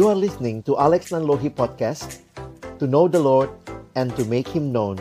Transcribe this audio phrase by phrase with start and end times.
[0.00, 2.24] You are listening to Alex Nanlohi Podcast
[2.80, 3.52] To know the Lord
[3.92, 4.96] and to make Him known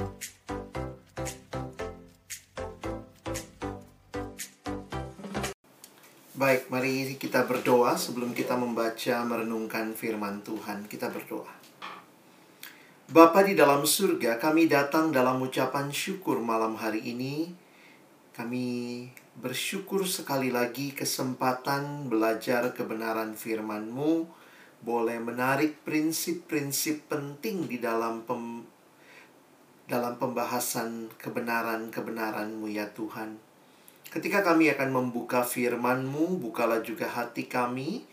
[6.36, 10.92] Baik, mari kita berdoa sebelum kita membaca merenungkan firman Tuhan.
[10.92, 11.48] Kita berdoa.
[13.08, 17.56] Bapa di dalam surga, kami datang dalam ucapan syukur malam hari ini.
[18.36, 19.08] Kami
[19.40, 24.39] bersyukur sekali lagi kesempatan belajar kebenaran firman-Mu
[24.80, 28.64] boleh menarik prinsip-prinsip penting di dalam pem,
[29.90, 33.36] dalam pembahasan kebenaran-kebenaran-Mu ya Tuhan.
[34.10, 38.08] Ketika kami akan membuka firman-Mu, bukalah juga hati kami.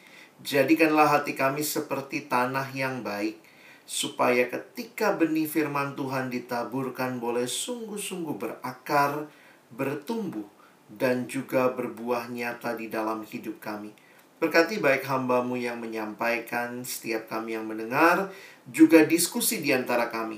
[0.45, 3.41] Jadikanlah hati kami seperti tanah yang baik,
[3.89, 9.33] supaya ketika benih firman Tuhan ditaburkan boleh sungguh-sungguh berakar,
[9.73, 10.45] bertumbuh,
[10.93, 13.97] dan juga berbuah nyata di dalam hidup kami.
[14.37, 18.29] Berkati baik hambamu yang menyampaikan, setiap kami yang mendengar,
[18.69, 20.37] juga diskusi di antara kami.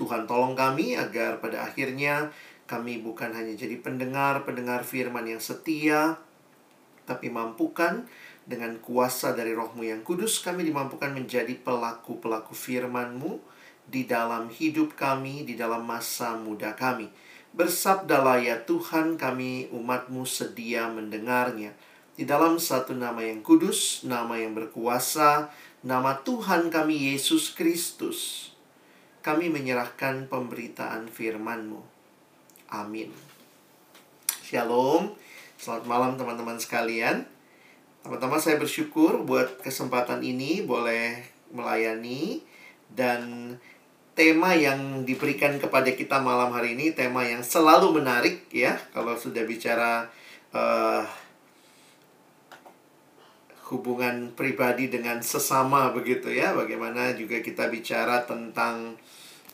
[0.00, 2.32] Tuhan tolong kami agar pada akhirnya
[2.64, 6.16] kami bukan hanya jadi pendengar-pendengar firman yang setia,
[7.04, 8.08] tapi mampukan
[8.46, 13.42] dengan kuasa dari rohmu yang kudus, kami dimampukan menjadi pelaku-pelaku firman-Mu
[13.86, 17.12] di dalam hidup kami, di dalam masa muda kami.
[17.56, 21.74] Bersabdalah ya Tuhan kami umatmu sedia mendengarnya.
[22.16, 25.52] Di dalam satu nama yang kudus, nama yang berkuasa,
[25.84, 28.50] nama Tuhan kami Yesus Kristus.
[29.20, 31.76] Kami menyerahkan pemberitaan firman-Mu.
[32.72, 33.12] Amin.
[34.40, 35.12] Shalom.
[35.60, 37.28] Selamat malam teman-teman sekalian.
[38.00, 41.20] Teman-teman saya bersyukur buat kesempatan ini boleh
[41.52, 42.40] melayani
[42.96, 43.52] dan
[44.16, 49.44] tema yang diberikan kepada kita malam hari ini tema yang selalu menarik ya kalau sudah
[49.44, 50.08] bicara
[50.56, 51.04] uh,
[53.66, 56.54] hubungan pribadi dengan sesama begitu ya.
[56.54, 58.94] Bagaimana juga kita bicara tentang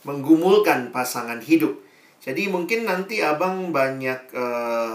[0.05, 1.79] menggumulkan pasangan hidup.
[2.23, 4.95] Jadi mungkin nanti abang banyak uh,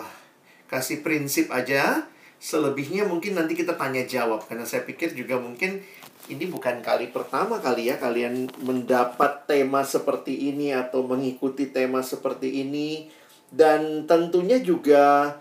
[0.70, 2.06] kasih prinsip aja.
[2.38, 4.46] Selebihnya mungkin nanti kita tanya jawab.
[4.46, 5.82] Karena saya pikir juga mungkin
[6.28, 12.62] ini bukan kali pertama kali ya kalian mendapat tema seperti ini atau mengikuti tema seperti
[12.64, 13.10] ini.
[13.48, 15.40] Dan tentunya juga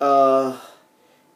[0.00, 0.54] uh,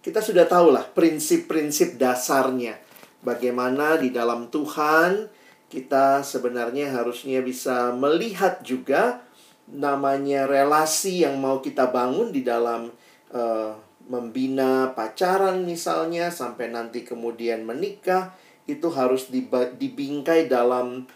[0.02, 2.76] kita sudah tahu lah prinsip-prinsip dasarnya
[3.22, 5.30] bagaimana di dalam Tuhan
[5.70, 9.24] kita sebenarnya harusnya bisa melihat juga
[9.70, 12.92] namanya relasi yang mau kita bangun di dalam
[13.32, 13.72] uh,
[14.10, 18.34] membina pacaran misalnya sampai nanti kemudian menikah
[18.66, 19.30] itu harus
[19.78, 21.06] dibingkai dalam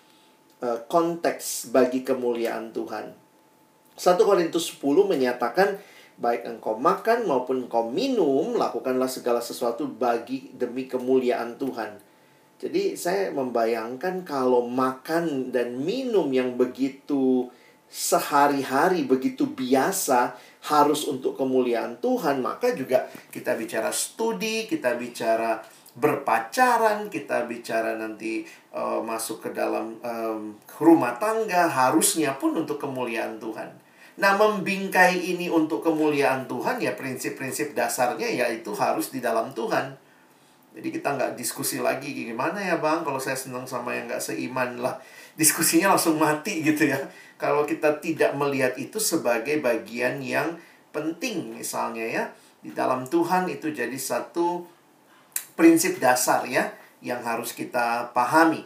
[0.63, 3.13] uh, konteks bagi kemuliaan Tuhan.
[3.97, 5.77] 1 Korintus 10 menyatakan
[6.17, 12.01] baik engkau makan maupun engkau minum lakukanlah segala sesuatu bagi demi kemuliaan Tuhan.
[12.57, 17.53] Jadi saya membayangkan kalau makan dan minum yang begitu
[17.87, 20.35] sehari-hari begitu biasa
[20.67, 25.63] harus untuk kemuliaan Tuhan, maka juga kita bicara studi, kita bicara
[25.97, 28.43] berpacaran, kita bicara nanti
[28.75, 33.86] uh, masuk ke dalam um, rumah tangga, harusnya pun untuk kemuliaan Tuhan.
[34.17, 39.93] Nah, membingkai ini untuk kemuliaan Tuhan ya prinsip-prinsip dasarnya yaitu harus di dalam Tuhan.
[40.77, 44.77] Jadi kita nggak diskusi lagi gimana ya bang kalau saya senang sama yang nggak seiman
[44.77, 45.01] lah
[45.33, 47.01] diskusinya langsung mati gitu ya.
[47.41, 50.57] Kalau kita tidak melihat itu sebagai bagian yang
[50.93, 52.25] penting misalnya ya.
[52.61, 54.65] Di dalam Tuhan itu jadi satu
[55.57, 56.73] prinsip dasar ya
[57.05, 58.65] yang harus kita pahami.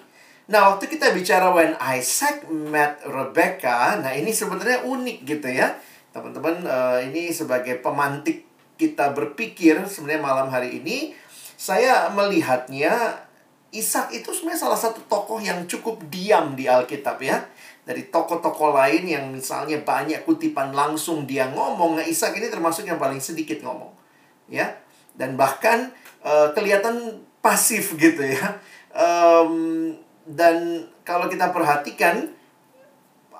[0.51, 5.79] Nah, waktu kita bicara when Isaac met Rebecca, nah ini sebenarnya unik gitu ya.
[6.11, 11.15] Teman-teman, uh, ini sebagai pemantik kita berpikir sebenarnya malam hari ini
[11.55, 13.23] saya melihatnya
[13.71, 17.47] Ishak itu sebenarnya salah satu tokoh yang cukup diam di Alkitab ya.
[17.87, 22.99] Dari tokoh-tokoh lain yang misalnya banyak kutipan langsung dia ngomong, nah Ishak ini termasuk yang
[22.99, 23.95] paling sedikit ngomong.
[24.51, 24.83] Ya.
[25.15, 25.95] Dan bahkan
[26.27, 28.59] uh, kelihatan pasif gitu ya.
[28.91, 29.95] Um,
[30.31, 32.31] dan kalau kita perhatikan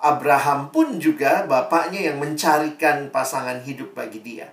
[0.01, 4.49] Abraham pun juga bapaknya yang mencarikan pasangan hidup bagi dia.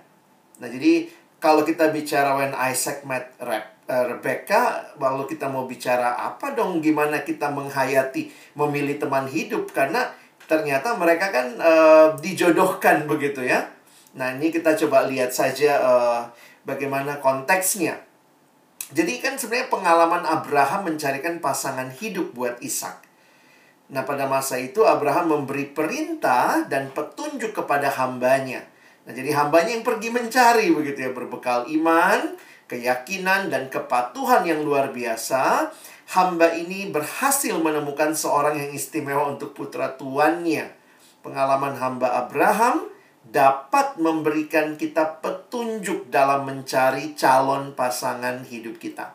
[0.60, 1.08] Nah, jadi
[1.40, 7.24] kalau kita bicara when Isaac met uh, Rebecca, lalu kita mau bicara apa dong gimana
[7.24, 10.12] kita menghayati memilih teman hidup karena
[10.44, 13.64] ternyata mereka kan uh, dijodohkan begitu ya.
[14.18, 16.20] Nah, ini kita coba lihat saja uh,
[16.68, 18.07] bagaimana konteksnya.
[18.88, 23.04] Jadi kan sebenarnya pengalaman Abraham mencarikan pasangan hidup buat Ishak.
[23.88, 28.64] Nah, pada masa itu Abraham memberi perintah dan petunjuk kepada hambanya.
[29.08, 32.36] Nah, jadi hambanya yang pergi mencari begitu ya, berbekal iman,
[32.68, 35.72] keyakinan dan kepatuhan yang luar biasa,
[36.12, 40.68] hamba ini berhasil menemukan seorang yang istimewa untuk putra tuannya.
[41.24, 42.88] Pengalaman hamba Abraham
[43.28, 49.12] dapat memberikan kita petunjuk dalam mencari calon pasangan hidup kita.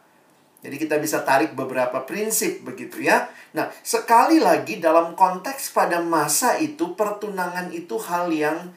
[0.63, 3.27] Jadi kita bisa tarik beberapa prinsip begitu ya.
[3.51, 8.71] Nah, sekali lagi dalam konteks pada masa itu pertunangan itu hal yang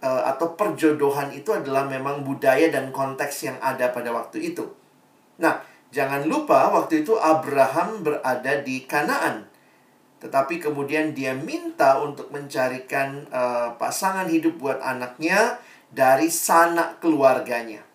[0.00, 4.72] uh, atau perjodohan itu adalah memang budaya dan konteks yang ada pada waktu itu.
[5.42, 5.60] Nah,
[5.92, 9.47] jangan lupa waktu itu Abraham berada di Kanaan.
[10.18, 17.86] Tetapi kemudian dia minta untuk mencarikan uh, pasangan hidup buat anaknya dari sanak keluarganya.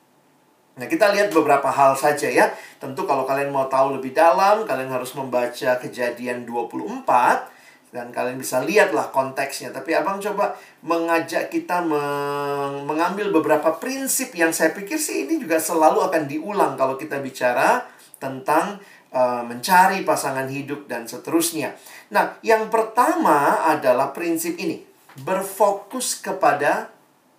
[0.74, 2.50] Nah, kita lihat beberapa hal saja ya.
[2.82, 7.54] Tentu kalau kalian mau tahu lebih dalam, kalian harus membaca Kejadian 24
[7.94, 9.70] dan kalian bisa lihatlah konteksnya.
[9.70, 15.62] Tapi Abang coba mengajak kita meng mengambil beberapa prinsip yang saya pikir sih ini juga
[15.62, 17.86] selalu akan diulang kalau kita bicara
[18.18, 18.82] tentang
[19.14, 21.78] uh, mencari pasangan hidup dan seterusnya.
[22.12, 24.84] Nah, yang pertama adalah prinsip ini,
[25.22, 26.90] berfokus kepada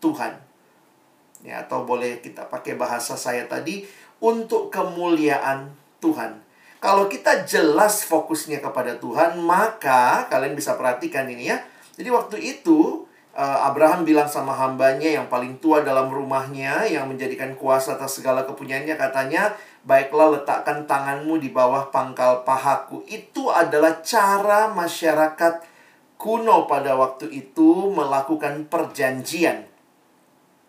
[0.00, 0.44] Tuhan
[1.44, 3.84] ya atau boleh kita pakai bahasa saya tadi
[4.24, 5.68] untuk kemuliaan
[6.00, 6.40] Tuhan.
[6.80, 11.60] Kalau kita jelas fokusnya kepada Tuhan, maka kalian bisa perhatikan ini ya.
[11.96, 13.03] Jadi waktu itu
[13.34, 18.94] Abraham bilang sama hambanya yang paling tua dalam rumahnya yang menjadikan kuasa atas segala kepunyaannya
[18.94, 25.66] katanya, "Baiklah letakkan tanganmu di bawah pangkal pahaku." Itu adalah cara masyarakat
[26.14, 29.66] kuno pada waktu itu melakukan perjanjian.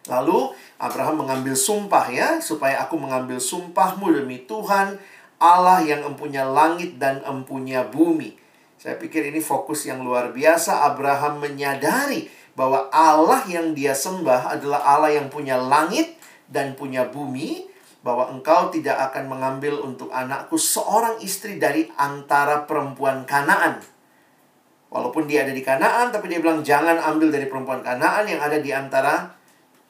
[0.09, 4.97] Lalu Abraham mengambil sumpah ya, supaya aku mengambil sumpahmu demi Tuhan,
[5.37, 8.37] Allah yang empunya langit dan empunya bumi.
[8.77, 10.85] Saya pikir ini fokus yang luar biasa.
[10.85, 16.15] Abraham menyadari bahwa Allah yang dia sembah adalah Allah yang punya langit
[16.47, 17.67] dan punya bumi,
[18.05, 23.81] bahwa engkau tidak akan mengambil untuk anakku seorang istri dari antara perempuan Kanaan.
[24.93, 28.61] Walaupun dia ada di Kanaan, tapi dia bilang jangan ambil dari perempuan Kanaan yang ada
[28.61, 29.33] di antara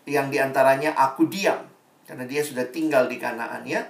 [0.08, 1.66] yang di antaranya aku diam
[2.06, 3.84] karena dia sudah tinggal di Kanaan ya.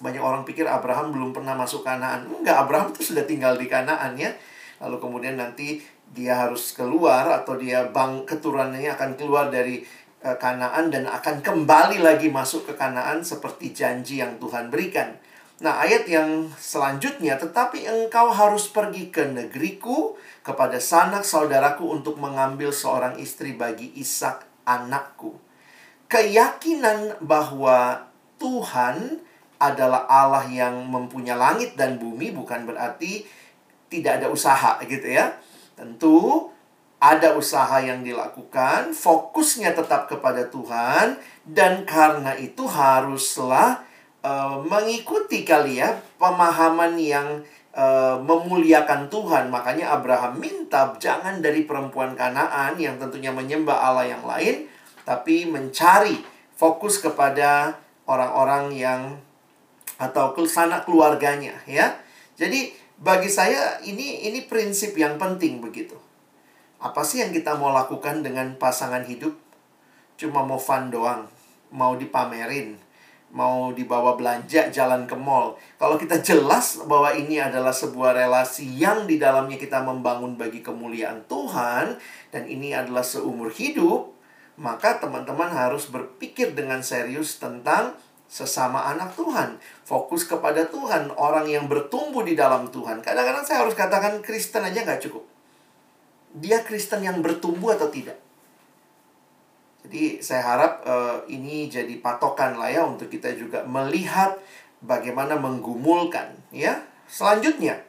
[0.00, 2.26] Banyak orang pikir Abraham belum pernah masuk Kanaan.
[2.26, 4.34] Enggak, Abraham itu sudah tinggal di Kanaan ya.
[4.80, 5.78] Lalu kemudian nanti
[6.10, 9.82] dia harus keluar atau dia bang keturunannya akan keluar dari
[10.26, 15.14] uh, Kanaan dan akan kembali lagi masuk ke Kanaan seperti janji yang Tuhan berikan.
[15.60, 22.72] Nah, ayat yang selanjutnya, tetapi engkau harus pergi ke negeriku kepada sanak saudaraku untuk mengambil
[22.72, 25.36] seorang istri bagi Ishak anakku.
[26.08, 28.08] Keyakinan bahwa
[28.40, 29.20] Tuhan
[29.60, 33.28] adalah Allah yang mempunyai langit dan bumi bukan berarti
[33.92, 35.36] tidak ada usaha gitu ya.
[35.80, 36.52] Tentu
[37.00, 41.16] ada usaha yang dilakukan, fokusnya tetap kepada Tuhan
[41.48, 43.80] dan karena itu haruslah
[44.20, 47.40] uh, mengikuti kali ya pemahaman yang
[47.72, 49.48] uh, memuliakan Tuhan.
[49.48, 54.68] Makanya Abraham minta jangan dari perempuan Kanaan yang tentunya menyembah Allah yang lain,
[55.08, 56.20] tapi mencari
[56.52, 59.00] fokus kepada orang-orang yang
[59.96, 61.96] atau sanak keluarganya ya.
[62.36, 65.96] Jadi bagi saya ini ini prinsip yang penting begitu.
[66.80, 69.32] Apa sih yang kita mau lakukan dengan pasangan hidup?
[70.20, 71.24] Cuma mau fun doang,
[71.72, 72.76] mau dipamerin,
[73.32, 75.56] mau dibawa belanja jalan ke mall.
[75.80, 81.24] Kalau kita jelas bahwa ini adalah sebuah relasi yang di dalamnya kita membangun bagi kemuliaan
[81.24, 81.96] Tuhan
[82.28, 84.12] dan ini adalah seumur hidup,
[84.60, 87.96] maka teman-teman harus berpikir dengan serius tentang
[88.30, 89.58] sesama anak Tuhan.
[89.82, 93.02] Fokus kepada Tuhan, orang yang bertumbuh di dalam Tuhan.
[93.02, 95.26] Kadang-kadang saya harus katakan Kristen aja nggak cukup.
[96.38, 98.14] Dia Kristen yang bertumbuh atau tidak?
[99.82, 104.38] Jadi saya harap uh, ini jadi patokan lah ya untuk kita juga melihat
[104.78, 106.86] bagaimana menggumulkan ya.
[107.10, 107.82] Selanjutnya,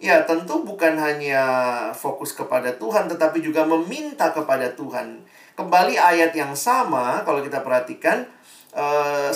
[0.00, 1.44] ya tentu bukan hanya
[1.92, 5.20] fokus kepada Tuhan tetapi juga meminta kepada Tuhan.
[5.52, 8.24] Kembali ayat yang sama kalau kita perhatikan
[8.74, 9.30] uh,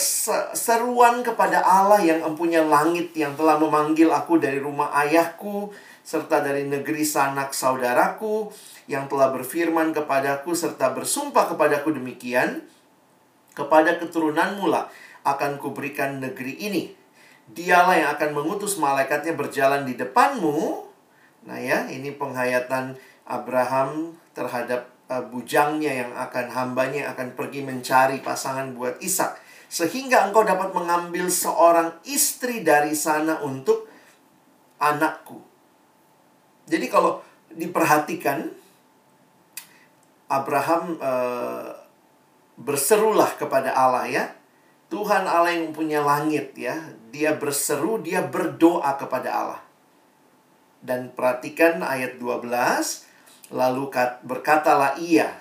[0.53, 5.71] seruan kepada Allah yang mempunyai langit yang telah memanggil aku dari rumah ayahku
[6.03, 8.51] serta dari negeri sanak saudaraku
[8.89, 12.65] yang telah berfirman kepadaku serta bersumpah kepadaku demikian,
[13.59, 14.87] kepada keturunanmu lah
[15.27, 16.85] akan kuberikan negeri ini.
[17.51, 20.87] Dialah yang akan mengutus malaikatnya berjalan di depanmu.
[21.49, 22.95] Nah ya, ini penghayatan
[23.27, 29.41] Abraham terhadap uh, bujangnya yang akan hambanya akan pergi mencari pasangan buat Ishak.
[29.69, 33.85] Sehingga engkau dapat mengambil seorang istri dari sana untuk
[34.81, 35.41] anakku.
[36.69, 37.21] Jadi kalau
[37.53, 38.49] diperhatikan
[40.29, 41.73] Abraham uh,
[42.61, 44.25] berserulah kepada Allah ya.
[44.89, 46.73] Tuhan Allah yang punya langit ya,
[47.13, 49.61] dia berseru, dia berdoa kepada Allah.
[50.81, 52.49] Dan perhatikan ayat 12,
[53.53, 53.93] lalu
[54.25, 55.33] berkatalah ia.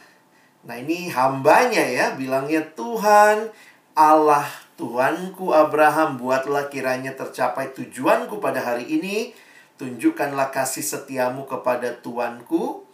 [0.67, 3.51] Nah ini hambanya ya, bilangnya Tuhan
[3.97, 4.45] Allah
[4.77, 9.33] Tuanku Abraham, buatlah kiranya tercapai tujuanku pada hari ini.
[9.77, 12.85] Tunjukkanlah kasih setiamu kepada Tuanku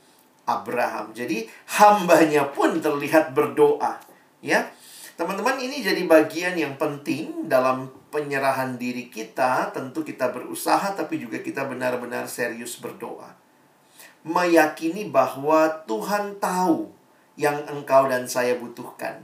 [0.48, 1.12] Abraham.
[1.16, 1.48] Jadi
[1.80, 4.00] hambanya pun terlihat berdoa.
[4.44, 4.68] Ya,
[5.14, 9.70] Teman-teman ini jadi bagian yang penting dalam penyerahan diri kita.
[9.70, 13.43] Tentu kita berusaha tapi juga kita benar-benar serius berdoa.
[14.24, 16.88] Meyakini bahwa Tuhan tahu
[17.36, 19.20] yang engkau dan saya butuhkan.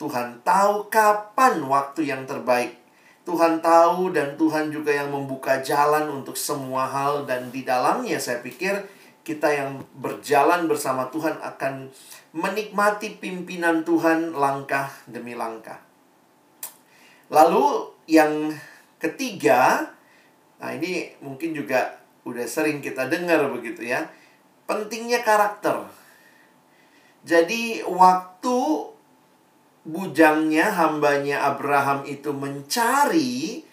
[0.00, 2.80] Tuhan tahu kapan waktu yang terbaik.
[3.22, 8.42] Tuhan tahu dan Tuhan juga yang membuka jalan untuk semua hal dan di dalamnya saya
[8.42, 8.82] pikir
[9.22, 11.94] kita yang berjalan bersama Tuhan akan
[12.34, 15.78] menikmati pimpinan Tuhan langkah demi langkah.
[17.30, 18.50] Lalu yang
[18.98, 19.86] ketiga,
[20.58, 24.10] nah ini mungkin juga udah sering kita dengar begitu ya.
[24.72, 25.84] Pentingnya karakter.
[27.28, 28.58] Jadi waktu
[29.84, 33.66] bujangnya hambanya Abraham itu mencari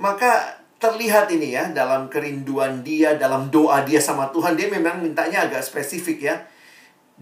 [0.00, 5.44] maka terlihat ini ya dalam kerinduan dia dalam doa dia sama Tuhan dia memang mintanya
[5.44, 6.36] agak spesifik ya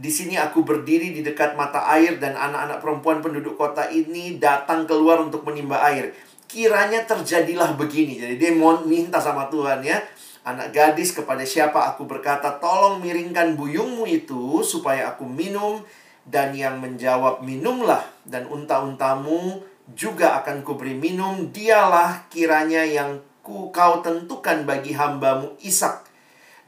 [0.01, 4.89] di sini aku berdiri di dekat mata air dan anak-anak perempuan penduduk kota ini datang
[4.89, 6.17] keluar untuk menimba air.
[6.49, 8.17] Kiranya terjadilah begini.
[8.17, 10.01] Jadi dia mau minta sama Tuhan ya.
[10.41, 15.85] Anak gadis kepada siapa aku berkata, tolong miringkan buyungmu itu supaya aku minum.
[16.25, 18.05] Dan yang menjawab, minumlah.
[18.23, 21.51] Dan unta-untamu juga akan kuberi minum.
[21.51, 26.11] Dialah kiranya yang ku kau tentukan bagi hambamu Ishak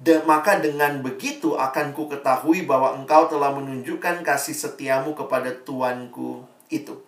[0.02, 6.42] De, maka dengan begitu akan ku ketahui bahwa engkau telah menunjukkan kasih setiamu kepada tuanku
[6.74, 6.98] itu.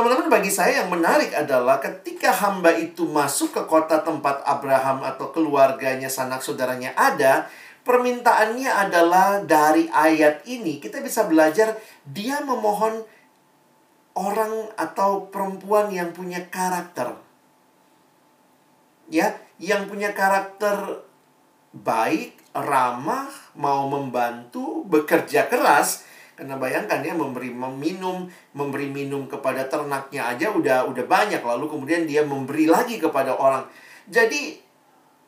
[0.00, 5.28] Teman-teman, bagi saya yang menarik adalah ketika hamba itu masuk ke kota tempat Abraham atau
[5.28, 7.52] keluarganya, sanak saudaranya ada,
[7.84, 11.76] permintaannya adalah dari ayat ini kita bisa belajar
[12.08, 13.04] dia memohon
[14.16, 17.20] orang atau perempuan yang punya karakter.
[19.12, 21.04] Ya, yang punya karakter
[21.76, 26.08] baik, ramah, mau membantu, bekerja keras.
[26.40, 28.24] Karena bayangkan ya memberi minum,
[28.56, 33.68] memberi minum kepada ternaknya aja udah udah banyak lalu kemudian dia memberi lagi kepada orang.
[34.08, 34.56] Jadi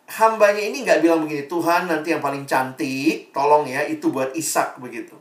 [0.09, 4.81] hambanya ini nggak bilang begini Tuhan nanti yang paling cantik tolong ya itu buat Ishak
[4.81, 5.13] begitu.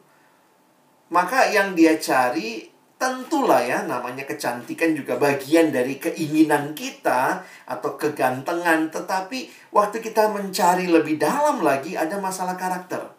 [1.11, 8.87] Maka yang dia cari tentulah ya namanya kecantikan juga bagian dari keinginan kita atau kegantengan
[8.87, 13.10] tetapi waktu kita mencari lebih dalam lagi ada masalah karakter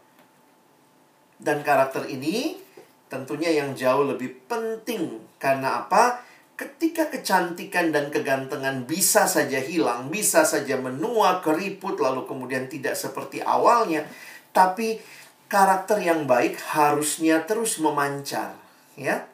[1.43, 2.57] dan karakter ini
[3.11, 5.21] tentunya yang jauh lebih penting.
[5.37, 6.23] Karena apa?
[6.55, 13.43] Ketika kecantikan dan kegantengan bisa saja hilang bisa saja menua keriput lalu kemudian tidak seperti
[13.43, 14.07] awalnya
[14.55, 15.03] tapi
[15.51, 18.55] karakter yang baik harusnya terus memancar
[18.95, 19.27] ya.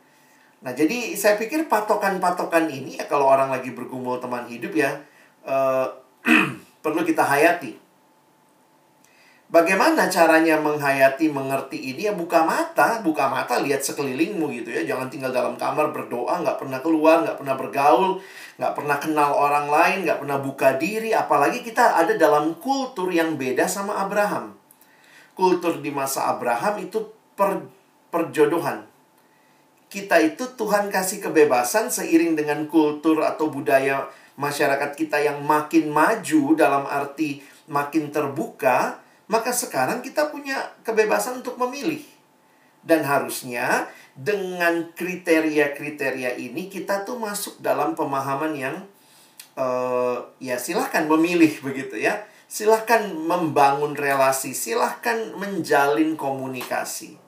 [0.59, 4.99] Nah, jadi saya pikir patokan-patokan ini ya kalau orang lagi bergumul teman hidup ya
[5.47, 5.87] uh,
[6.83, 7.88] perlu kita hayati.
[9.49, 12.05] Bagaimana caranya menghayati, mengerti ini?
[12.05, 14.85] Ya buka mata, buka mata, lihat sekelilingmu gitu ya.
[14.85, 18.21] Jangan tinggal dalam kamar berdoa, nggak pernah keluar, nggak pernah bergaul,
[18.61, 21.17] nggak pernah kenal orang lain, nggak pernah buka diri.
[21.17, 24.53] Apalagi kita ada dalam kultur yang beda sama Abraham.
[25.33, 27.65] Kultur di masa Abraham itu per,
[28.13, 28.85] perjodohan
[29.89, 34.05] kita itu Tuhan kasih kebebasan seiring dengan kultur atau budaya
[34.37, 41.61] masyarakat kita yang makin maju dalam arti makin terbuka, maka sekarang kita punya kebebasan untuk
[41.61, 42.01] memilih.
[42.81, 48.77] Dan harusnya dengan kriteria-kriteria ini kita tuh masuk dalam pemahaman yang
[49.61, 52.25] uh, ya silahkan memilih begitu ya.
[52.49, 57.21] Silahkan membangun relasi, silahkan menjalin komunikasi.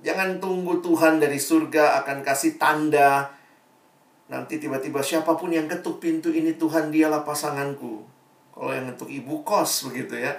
[0.00, 3.28] Jangan tunggu Tuhan dari surga akan kasih tanda.
[4.32, 8.00] Nanti tiba-tiba siapa pun yang ketuk pintu ini Tuhan dialah pasanganku.
[8.56, 10.32] Kalau yang ketuk ibu kos begitu ya.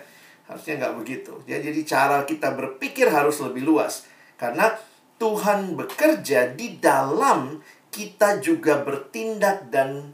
[0.46, 1.34] Harusnya nggak begitu.
[1.50, 4.06] Ya, jadi cara kita berpikir harus lebih luas.
[4.38, 4.70] Karena
[5.18, 10.12] Tuhan bekerja di dalam kita juga bertindak dan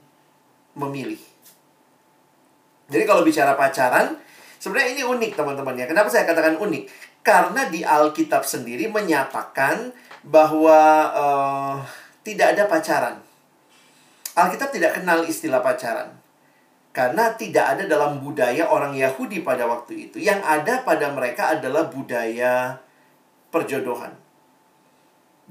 [0.78, 1.20] memilih.
[2.92, 4.20] Jadi kalau bicara pacaran,
[4.62, 5.90] sebenarnya ini unik teman-teman ya.
[5.90, 6.84] Kenapa saya katakan unik?
[7.26, 9.90] Karena di Alkitab sendiri menyatakan
[10.22, 10.80] bahwa
[11.12, 11.76] uh,
[12.22, 13.16] tidak ada pacaran.
[14.38, 16.21] Alkitab tidak kenal istilah pacaran.
[16.92, 20.20] Karena tidak ada dalam budaya orang Yahudi pada waktu itu.
[20.20, 22.84] Yang ada pada mereka adalah budaya
[23.48, 24.12] perjodohan.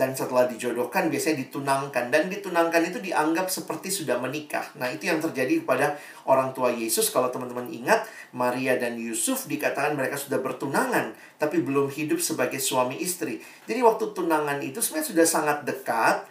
[0.01, 4.65] dan setelah dijodohkan biasanya ditunangkan dan ditunangkan itu dianggap seperti sudah menikah.
[4.81, 5.93] Nah, itu yang terjadi kepada
[6.25, 11.93] orang tua Yesus kalau teman-teman ingat Maria dan Yusuf dikatakan mereka sudah bertunangan tapi belum
[11.93, 13.45] hidup sebagai suami istri.
[13.69, 16.25] Jadi waktu tunangan itu sebenarnya sudah sangat dekat.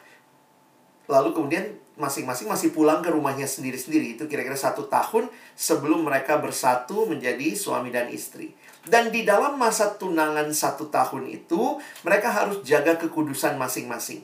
[1.06, 1.66] Lalu kemudian
[2.00, 4.16] masing-masing masih pulang ke rumahnya sendiri-sendiri.
[4.16, 8.56] Itu kira-kira satu tahun sebelum mereka bersatu menjadi suami dan istri.
[8.88, 11.78] Dan di dalam masa tunangan satu tahun itu,
[12.08, 14.24] mereka harus jaga kekudusan masing-masing.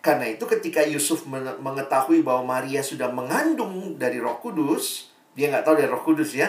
[0.00, 1.28] Karena itu ketika Yusuf
[1.60, 6.48] mengetahui bahwa Maria sudah mengandung dari roh kudus, dia nggak tahu dari roh kudus ya.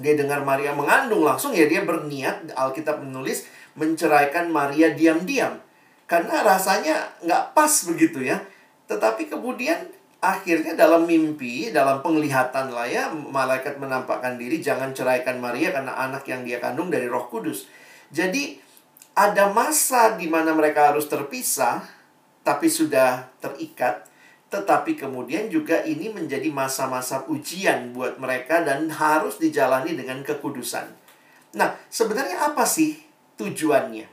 [0.00, 3.44] Dia dengar Maria mengandung langsung ya dia berniat, Alkitab menulis,
[3.76, 5.60] menceraikan Maria diam-diam.
[6.08, 8.40] Karena rasanya nggak pas begitu ya.
[8.88, 15.70] Tetapi kemudian akhirnya dalam mimpi, dalam penglihatan lah ya, malaikat menampakkan diri, jangan ceraikan Maria
[15.70, 17.70] karena anak yang dia kandung dari roh kudus.
[18.10, 18.58] Jadi,
[19.14, 21.84] ada masa di mana mereka harus terpisah,
[22.42, 24.08] tapi sudah terikat,
[24.48, 30.88] tetapi kemudian juga ini menjadi masa-masa ujian buat mereka dan harus dijalani dengan kekudusan.
[31.58, 32.96] Nah, sebenarnya apa sih
[33.36, 34.06] tujuannya?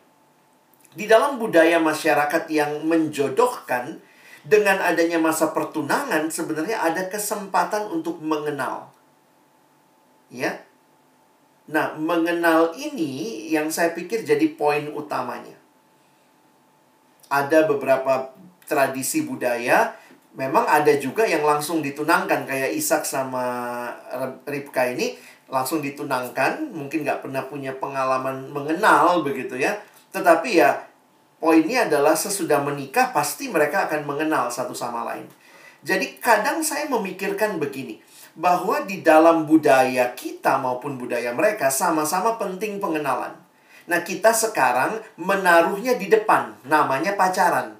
[0.96, 4.00] Di dalam budaya masyarakat yang menjodohkan,
[4.46, 8.94] dengan adanya masa pertunangan sebenarnya ada kesempatan untuk mengenal.
[10.30, 10.62] Ya.
[11.66, 15.58] Nah, mengenal ini yang saya pikir jadi poin utamanya.
[17.26, 18.30] Ada beberapa
[18.70, 19.98] tradisi budaya,
[20.38, 23.46] memang ada juga yang langsung ditunangkan kayak Ishak sama
[24.46, 25.18] Ribka ini
[25.50, 29.74] langsung ditunangkan, mungkin nggak pernah punya pengalaman mengenal begitu ya.
[30.14, 30.86] Tetapi ya
[31.46, 35.30] Poinnya adalah sesudah menikah pasti mereka akan mengenal satu sama lain.
[35.86, 38.02] Jadi kadang saya memikirkan begini,
[38.34, 43.38] bahwa di dalam budaya kita maupun budaya mereka sama-sama penting pengenalan.
[43.86, 47.78] Nah, kita sekarang menaruhnya di depan, namanya pacaran.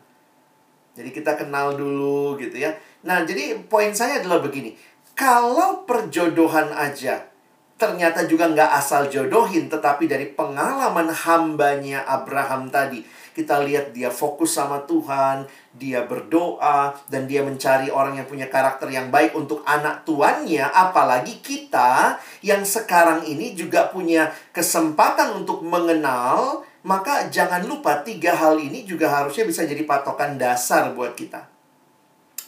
[0.94, 2.70] Jadi kita kenal dulu gitu ya.
[3.02, 4.78] Nah, jadi poin saya adalah begini.
[5.18, 7.34] Kalau perjodohan aja
[7.76, 13.04] ternyata juga nggak asal jodohin, tetapi dari pengalaman hambanya Abraham tadi
[13.36, 15.44] kita lihat dia fokus sama Tuhan,
[15.76, 20.64] dia berdoa, dan dia mencari orang yang punya karakter yang baik untuk anak tuannya.
[20.64, 28.56] Apalagi kita yang sekarang ini juga punya kesempatan untuk mengenal, maka jangan lupa tiga hal
[28.56, 31.44] ini juga harusnya bisa jadi patokan dasar buat kita.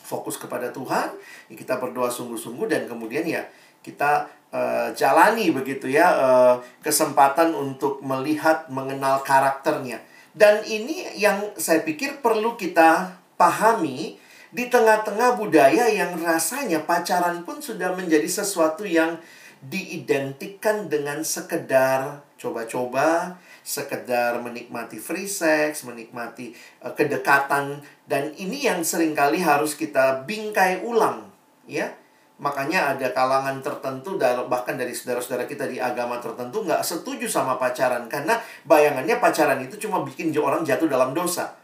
[0.07, 1.11] Fokus kepada Tuhan,
[1.51, 3.43] ya kita berdoa sungguh-sungguh, dan kemudian ya
[3.83, 9.99] kita uh, jalani begitu ya uh, kesempatan untuk melihat mengenal karakternya
[10.37, 14.21] dan ini yang saya pikir perlu kita pahami
[14.53, 19.17] di tengah-tengah budaya yang rasanya pacaran pun sudah menjadi sesuatu yang
[19.65, 26.53] diidentikan dengan sekedar coba-coba, sekedar menikmati free sex, menikmati
[26.85, 27.81] uh, kedekatan.
[28.05, 31.33] Dan ini yang sering kali harus kita bingkai ulang,
[31.65, 31.97] ya
[32.37, 34.13] Makanya ada kalangan tertentu
[34.45, 38.37] bahkan dari saudara-saudara kita di agama tertentu nggak setuju sama pacaran karena
[38.69, 41.57] bayangannya pacaran itu cuma bikin orang jatuh dalam dosa.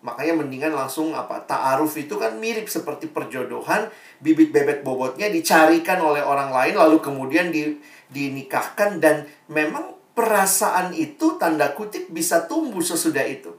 [0.00, 3.92] Makanya mendingan langsung apa ta'aruf itu kan mirip seperti perjodohan,
[4.24, 7.76] bibit bebet bobotnya dicarikan oleh orang lain lalu kemudian di,
[8.08, 13.52] dinikahkan dan memang perasaan itu tanda kutip bisa tumbuh sesudah itu.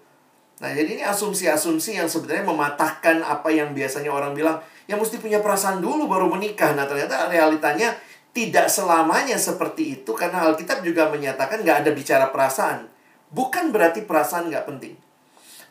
[0.62, 5.40] Nah, jadi ini asumsi-asumsi yang sebenarnya mematahkan apa yang biasanya orang bilang yang mesti punya
[5.40, 6.76] perasaan dulu baru menikah.
[6.76, 7.96] Nah, ternyata realitanya
[8.36, 12.92] tidak selamanya seperti itu karena Alkitab juga menyatakan nggak ada bicara perasaan.
[13.32, 15.00] Bukan berarti perasaan nggak penting.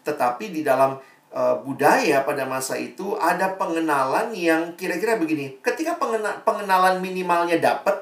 [0.09, 0.97] Tetapi di dalam
[1.37, 5.61] uh, budaya pada masa itu ada pengenalan yang kira-kira begini.
[5.61, 8.01] Ketika pengena pengenalan minimalnya dapat,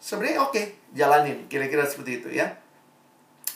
[0.00, 0.64] sebenarnya oke, okay,
[0.96, 1.44] jalanin.
[1.52, 2.48] Kira-kira seperti itu ya.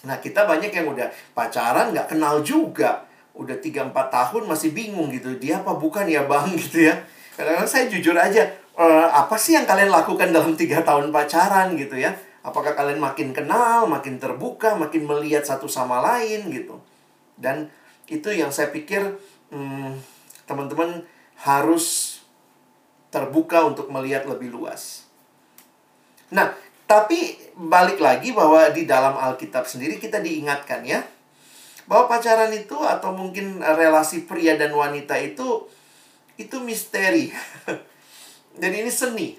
[0.05, 5.35] Nah, kita banyak yang udah pacaran nggak kenal juga udah 3-4 tahun masih bingung gitu.
[5.37, 6.95] Dia apa bukan ya bang gitu ya.
[7.35, 8.47] Kadang-kadang saya jujur aja,
[8.79, 12.15] e, apa sih yang kalian lakukan dalam tiga tahun pacaran gitu ya?
[12.45, 16.79] Apakah kalian makin kenal, makin terbuka, makin melihat satu sama lain gitu.
[17.35, 17.73] Dan
[18.07, 19.01] itu yang saya pikir
[19.51, 19.97] hmm,
[20.45, 21.03] teman-teman
[21.41, 22.21] harus
[23.09, 25.09] terbuka untuk melihat lebih luas.
[26.35, 26.53] Nah,
[26.85, 31.01] tapi balik lagi bahwa di dalam Alkitab sendiri kita diingatkan ya,
[31.85, 35.69] bahwa pacaran itu atau mungkin relasi pria dan wanita itu
[36.41, 37.31] itu misteri.
[38.61, 39.37] dan ini seni.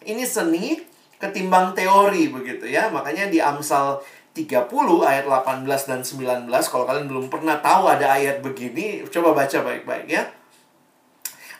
[0.00, 0.80] Ini seni
[1.20, 2.88] ketimbang teori begitu ya.
[2.88, 4.00] Makanya di Amsal
[4.32, 4.72] 30
[5.04, 10.08] ayat 18 dan 19 kalau kalian belum pernah tahu ada ayat begini, coba baca baik-baik
[10.08, 10.24] ya.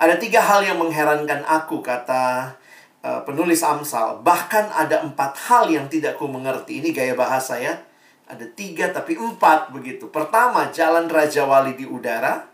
[0.01, 2.57] Ada tiga hal yang mengherankan aku kata
[3.05, 4.25] uh, penulis Amsal.
[4.25, 6.81] Bahkan ada empat hal yang tidak ku mengerti.
[6.81, 7.90] Ini gaya bahasa ya
[8.31, 10.07] Ada tiga tapi empat begitu.
[10.07, 12.47] Pertama, jalan Raja Wali di udara.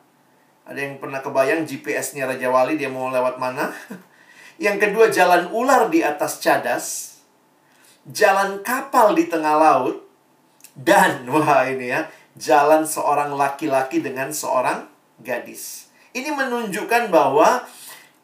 [0.64, 3.70] Ada yang pernah kebayang GPS-nya Raja Wali dia mau lewat mana?
[4.64, 7.20] Yang kedua, jalan ular di atas cadas.
[8.08, 10.00] Jalan kapal di tengah laut.
[10.72, 12.08] Dan, wah ini ya,
[12.40, 14.88] jalan seorang laki-laki dengan seorang
[15.20, 15.92] gadis.
[16.16, 17.68] Ini menunjukkan bahwa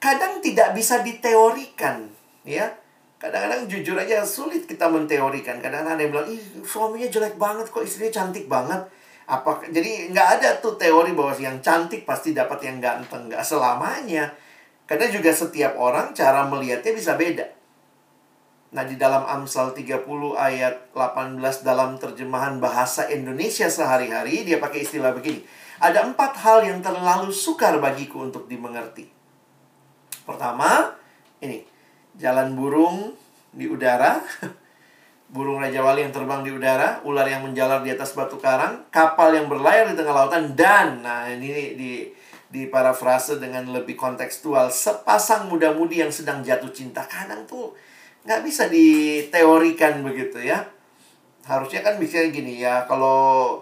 [0.01, 2.09] kadang tidak bisa diteorikan,
[2.49, 2.82] ya
[3.23, 5.63] kadang-kadang jujur aja sulit kita menteorikan.
[5.63, 8.83] Kadang-kadang ada yang bilang ih suaminya jelek banget kok istrinya cantik banget.
[9.31, 13.31] Apa jadi nggak ada tuh teori bahwa yang cantik pasti dapat yang ganteng.
[13.31, 14.35] Nggak selamanya.
[14.91, 17.47] Karena juga setiap orang cara melihatnya bisa beda.
[18.75, 20.03] Nah di dalam Amsal 30
[20.35, 25.47] ayat 18 dalam terjemahan bahasa Indonesia sehari-hari dia pakai istilah begini.
[25.79, 29.07] Ada empat hal yang terlalu sukar bagiku untuk dimengerti.
[30.27, 30.99] Pertama
[31.39, 31.72] ini
[32.17, 33.15] jalan burung
[33.53, 34.21] di udara,
[35.35, 39.33] burung Raja Wali yang terbang di udara, ular yang menjalar di atas batu karang, kapal
[39.33, 41.93] yang berlayar di tengah lautan, dan, nah ini di,
[42.53, 47.09] di parafrase dengan lebih kontekstual, sepasang muda-mudi yang sedang jatuh cinta.
[47.09, 47.73] Kadang tuh
[48.29, 50.69] nggak bisa diteorikan begitu ya.
[51.49, 53.59] Harusnya kan bisa gini ya, kalau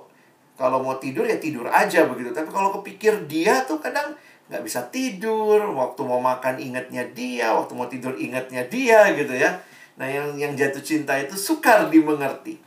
[0.61, 2.37] kalau mau tidur ya tidur aja begitu.
[2.37, 4.13] Tapi kalau kepikir dia tuh kadang
[4.51, 9.63] nggak bisa tidur, waktu mau makan ingatnya dia, waktu mau tidur ingatnya dia gitu ya.
[9.95, 12.59] Nah, yang yang jatuh cinta itu sukar dimengerti.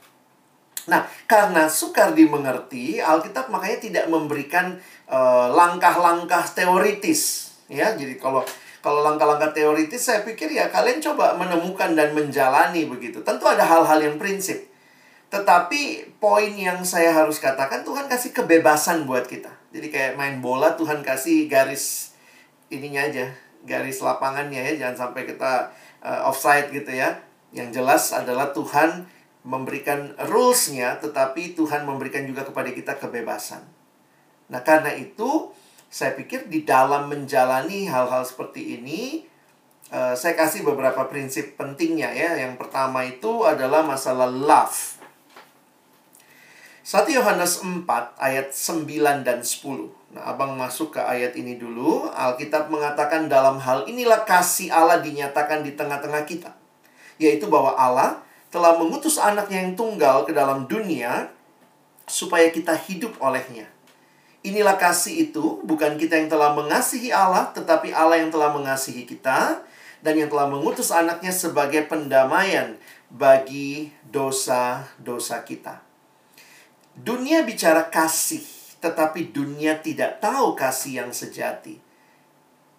[0.87, 7.91] Nah, karena sukar dimengerti, Alkitab makanya tidak memberikan langkah langkah-langkah teoritis, ya.
[7.99, 8.47] Jadi kalau
[8.83, 13.23] kalau langkah-langkah teoritis saya pikir ya kalian coba menemukan dan menjalani begitu.
[13.23, 14.67] Tentu ada hal-hal yang prinsip.
[15.31, 19.62] Tetapi poin yang saya harus katakan Tuhan kasih kebebasan buat kita.
[19.73, 22.13] Jadi kayak main bola Tuhan kasih garis
[22.69, 23.33] ininya aja,
[23.65, 25.73] garis lapangannya ya, jangan sampai kita
[26.05, 27.17] uh, offside gitu ya.
[27.49, 29.09] Yang jelas adalah Tuhan
[29.43, 33.65] memberikan rules-nya tetapi Tuhan memberikan juga kepada kita kebebasan.
[34.47, 35.51] Nah, karena itu
[35.89, 39.25] saya pikir di dalam menjalani hal-hal seperti ini
[39.93, 42.37] uh, saya kasih beberapa prinsip pentingnya ya.
[42.37, 44.92] Yang pertama itu adalah masalah love
[46.83, 47.87] 1 Yohanes 4
[48.19, 49.87] ayat 9 dan 10.
[50.11, 52.11] Nah, Abang masuk ke ayat ini dulu.
[52.11, 56.51] Alkitab mengatakan dalam hal inilah kasih Allah dinyatakan di tengah-tengah kita.
[57.15, 58.19] Yaitu bahwa Allah
[58.51, 61.31] telah mengutus anaknya yang tunggal ke dalam dunia
[62.03, 63.71] supaya kita hidup olehnya.
[64.43, 69.63] Inilah kasih itu, bukan kita yang telah mengasihi Allah, tetapi Allah yang telah mengasihi kita
[70.03, 72.75] dan yang telah mengutus anaknya sebagai pendamaian
[73.07, 75.92] bagi dosa-dosa kita.
[76.93, 78.45] Dunia bicara kasih,
[78.77, 81.81] tetapi dunia tidak tahu kasih yang sejati.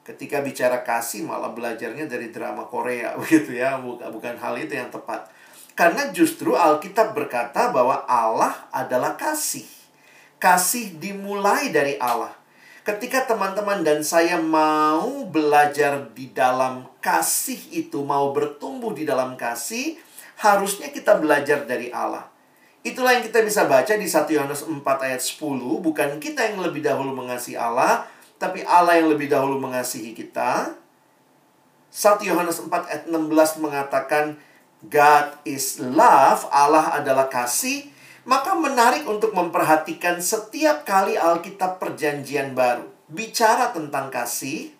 [0.06, 4.92] Ketika bicara kasih malah belajarnya dari drama Korea begitu ya, bukan bukan hal itu yang
[4.94, 5.26] tepat.
[5.74, 9.66] Karena justru Alkitab berkata bahwa Allah adalah kasih.
[10.38, 12.30] Kasih dimulai dari Allah.
[12.86, 19.98] Ketika teman-teman dan saya mau belajar di dalam kasih itu, mau bertumbuh di dalam kasih,
[20.38, 22.33] harusnya kita belajar dari Allah.
[22.84, 25.40] Itulah yang kita bisa baca di 1 Yohanes 4 ayat 10.
[25.80, 28.04] Bukan kita yang lebih dahulu mengasihi Allah,
[28.36, 30.76] tapi Allah yang lebih dahulu mengasihi kita.
[31.88, 34.36] 1 Yohanes 4 ayat 16 mengatakan
[34.84, 37.88] God is love, Allah adalah kasih.
[38.28, 42.84] Maka menarik untuk memperhatikan setiap kali Alkitab perjanjian baru.
[43.08, 44.72] Bicara tentang kasih,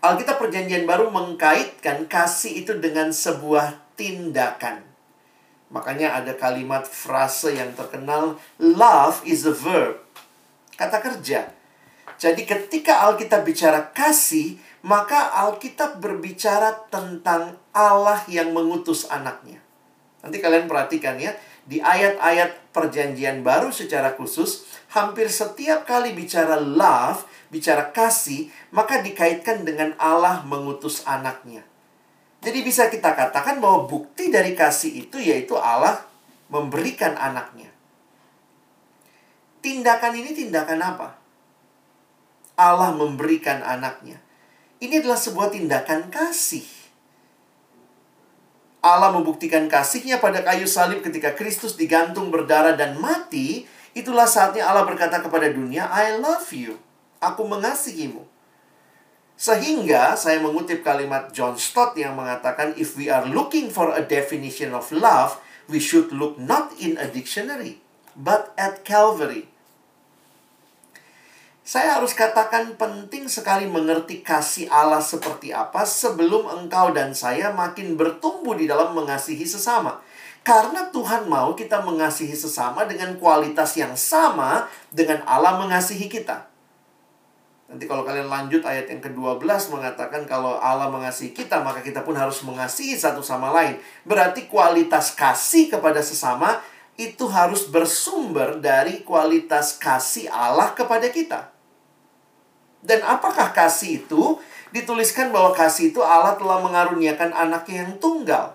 [0.00, 4.91] Alkitab perjanjian baru mengkaitkan kasih itu dengan sebuah tindakan.
[5.72, 10.04] Makanya ada kalimat frase yang terkenal, love is a verb.
[10.76, 11.48] Kata kerja.
[12.20, 19.58] Jadi ketika Alkitab bicara kasih, maka Alkitab berbicara tentang Allah yang mengutus anaknya.
[20.20, 21.34] Nanti kalian perhatikan ya,
[21.66, 29.64] di ayat-ayat perjanjian baru secara khusus, hampir setiap kali bicara love, bicara kasih, maka dikaitkan
[29.64, 31.64] dengan Allah mengutus anaknya.
[32.42, 36.02] Jadi bisa kita katakan bahwa bukti dari kasih itu yaitu Allah
[36.50, 37.70] memberikan anaknya.
[39.62, 41.08] Tindakan ini tindakan apa?
[42.58, 44.18] Allah memberikan anaknya.
[44.82, 46.66] Ini adalah sebuah tindakan kasih.
[48.82, 53.70] Allah membuktikan kasihnya pada kayu salib ketika Kristus digantung berdarah dan mati.
[53.94, 56.82] Itulah saatnya Allah berkata kepada dunia, I love you.
[57.22, 58.31] Aku mengasihimu.
[59.34, 64.70] Sehingga saya mengutip kalimat John Stott yang mengatakan if we are looking for a definition
[64.76, 67.82] of love, we should look not in a dictionary,
[68.14, 69.50] but at Calvary.
[71.62, 77.94] Saya harus katakan penting sekali mengerti kasih Allah seperti apa sebelum engkau dan saya makin
[77.94, 80.02] bertumbuh di dalam mengasihi sesama.
[80.42, 86.51] Karena Tuhan mau kita mengasihi sesama dengan kualitas yang sama dengan Allah mengasihi kita.
[87.72, 92.12] Nanti kalau kalian lanjut ayat yang ke-12 mengatakan kalau Allah mengasihi kita, maka kita pun
[92.12, 93.80] harus mengasihi satu sama lain.
[94.04, 96.60] Berarti kualitas kasih kepada sesama
[97.00, 101.48] itu harus bersumber dari kualitas kasih Allah kepada kita.
[102.84, 104.36] Dan apakah kasih itu?
[104.68, 108.52] Dituliskan bahwa kasih itu Allah telah mengaruniakan anaknya yang tunggal.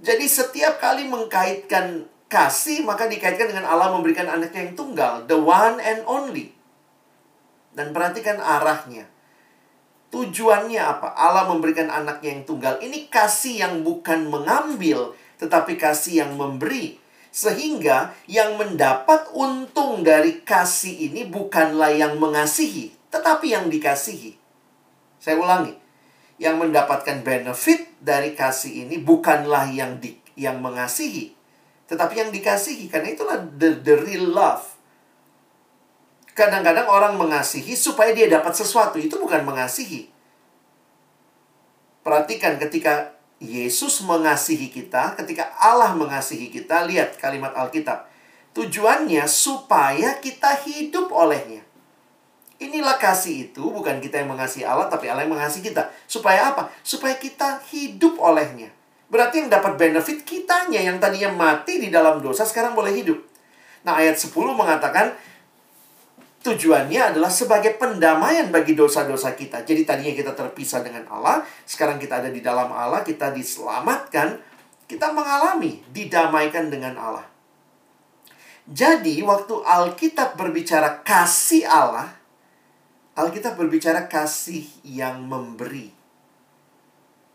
[0.00, 5.28] Jadi setiap kali mengkaitkan kasih, maka dikaitkan dengan Allah memberikan anaknya yang tunggal.
[5.28, 6.59] The one and only.
[7.80, 9.08] Dan perhatikan arahnya.
[10.12, 11.16] Tujuannya apa?
[11.16, 12.76] Allah memberikan anaknya yang tunggal.
[12.76, 17.00] Ini kasih yang bukan mengambil, tetapi kasih yang memberi.
[17.32, 24.36] Sehingga yang mendapat untung dari kasih ini bukanlah yang mengasihi, tetapi yang dikasihi.
[25.16, 25.72] Saya ulangi
[26.36, 31.32] yang mendapatkan benefit dari kasih ini bukanlah yang di, yang mengasihi,
[31.88, 32.92] tetapi yang dikasihi.
[32.92, 34.69] Karena itulah the, the real love.
[36.40, 40.08] Kadang-kadang orang mengasihi supaya dia dapat sesuatu, itu bukan mengasihi.
[42.00, 43.12] Perhatikan ketika
[43.44, 48.08] Yesus mengasihi kita, ketika Allah mengasihi kita, lihat kalimat Alkitab.
[48.56, 51.60] Tujuannya supaya kita hidup olehnya.
[52.56, 55.92] Inilah kasih itu, bukan kita yang mengasihi Allah, tapi Allah yang mengasihi kita.
[56.08, 56.72] Supaya apa?
[56.80, 58.72] Supaya kita hidup olehnya.
[59.12, 63.20] Berarti yang dapat benefit kitanya yang tadinya mati di dalam dosa, sekarang boleh hidup.
[63.84, 65.12] Nah, ayat 10 mengatakan,
[66.40, 69.64] tujuannya adalah sebagai pendamaian bagi dosa-dosa kita.
[69.64, 74.40] Jadi tadinya kita terpisah dengan Allah, sekarang kita ada di dalam Allah, kita diselamatkan,
[74.88, 77.26] kita mengalami didamaikan dengan Allah.
[78.70, 82.16] Jadi waktu Alkitab berbicara kasih Allah,
[83.18, 85.92] Alkitab berbicara kasih yang memberi.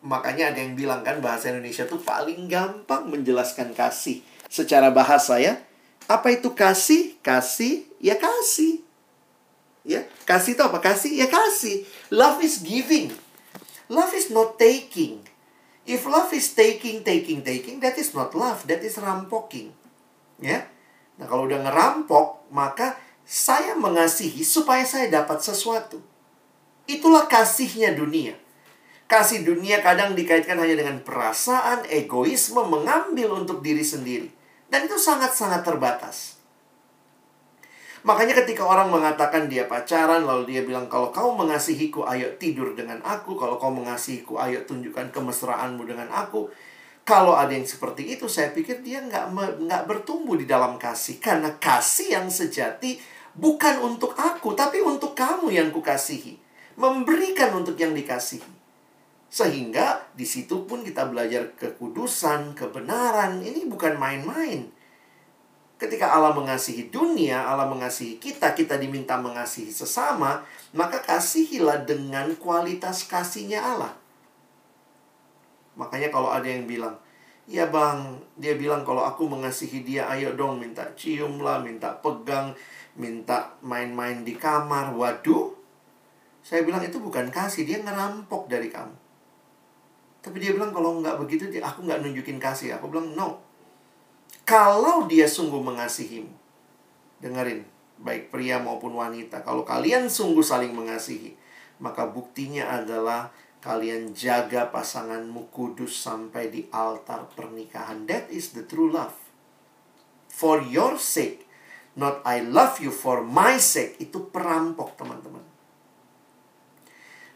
[0.05, 4.21] Makanya ada yang bilang kan bahasa Indonesia tuh paling gampang menjelaskan kasih.
[4.45, 5.57] Secara bahasa ya.
[6.05, 7.17] Apa itu kasih?
[7.25, 8.84] Kasih, ya kasih.
[9.85, 10.81] Ya, kasih itu apa?
[10.81, 11.85] Kasih, ya kasih.
[12.09, 13.13] Love is giving.
[13.85, 15.21] Love is not taking.
[15.85, 18.65] If love is taking, taking, taking, that is not love.
[18.65, 19.77] That is rampoking.
[20.41, 20.65] Ya.
[21.21, 26.01] Nah, kalau udah ngerampok, maka saya mengasihi supaya saya dapat sesuatu.
[26.89, 28.33] Itulah kasihnya dunia.
[29.05, 34.33] Kasih dunia kadang dikaitkan hanya dengan perasaan, egoisme, mengambil untuk diri sendiri.
[34.65, 36.34] Dan itu sangat-sangat terbatas.
[38.05, 43.01] Makanya ketika orang mengatakan dia pacaran, lalu dia bilang, kalau kau mengasihiku, ayo tidur dengan
[43.01, 43.33] aku.
[43.33, 46.45] Kalau kau mengasihiku, ayo tunjukkan kemesraanmu dengan aku.
[47.01, 51.17] Kalau ada yang seperti itu, saya pikir dia nggak nggak bertumbuh di dalam kasih.
[51.17, 56.39] Karena kasih yang sejati Bukan untuk aku, tapi untuk kamu yang kukasihi.
[56.79, 58.47] Memberikan untuk yang dikasihi.
[59.27, 63.43] Sehingga di situ pun kita belajar kekudusan, kebenaran.
[63.43, 64.71] Ini bukan main-main.
[65.75, 70.39] Ketika Allah mengasihi dunia, Allah mengasihi kita, kita diminta mengasihi sesama,
[70.71, 73.91] maka kasihilah dengan kualitas kasihnya Allah.
[75.75, 76.95] Makanya kalau ada yang bilang,
[77.45, 82.57] Ya bang, dia bilang kalau aku mengasihi dia, ayo dong minta cium lah, minta pegang,
[82.97, 84.89] minta main-main di kamar.
[84.97, 85.53] Waduh,
[86.41, 88.97] saya bilang itu bukan kasih, dia ngerampok dari kamu.
[90.25, 92.81] Tapi dia bilang kalau nggak begitu, aku nggak nunjukin kasih.
[92.81, 93.44] Aku bilang no.
[94.45, 96.29] Kalau dia sungguh mengasihimu,
[97.17, 97.65] dengerin,
[97.97, 99.41] baik pria maupun wanita.
[99.41, 101.33] Kalau kalian sungguh saling mengasihi,
[101.81, 103.33] maka buktinya adalah
[103.65, 108.05] kalian jaga pasanganmu kudus sampai di altar pernikahan.
[108.05, 109.17] That is the true love.
[110.29, 111.45] For your sake,
[111.95, 113.95] Not I love you for my sake.
[114.03, 115.43] Itu perampok teman-teman.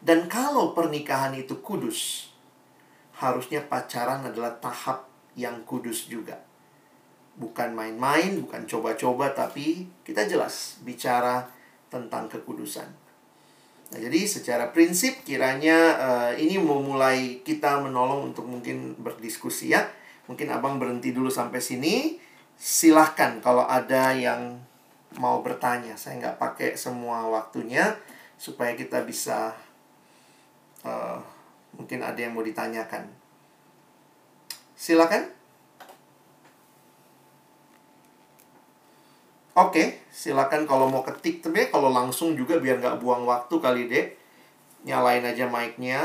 [0.03, 2.31] Dan kalau pernikahan itu kudus,
[3.19, 6.43] harusnya pacaran adalah tahap yang kudus juga.
[7.37, 11.45] Bukan main-main, bukan coba-coba, tapi kita jelas bicara
[11.91, 12.89] tentang kekudusan.
[13.89, 19.81] Nah, jadi secara prinsip kiranya uh, ini memulai kita menolong untuk mungkin berdiskusi ya.
[20.29, 22.21] Mungkin abang berhenti dulu sampai sini
[22.53, 24.61] silahkan kalau ada yang
[25.17, 25.97] mau bertanya.
[25.97, 27.97] Saya nggak pakai semua waktunya
[28.37, 29.57] supaya kita bisa
[30.85, 31.17] uh,
[31.73, 33.09] mungkin ada yang mau ditanyakan.
[34.77, 35.38] Silakan.
[39.59, 44.07] Oke, silakan kalau mau ketik tapi kalau langsung juga biar nggak buang waktu kali deh.
[44.87, 45.99] Nyalain aja mic-nya.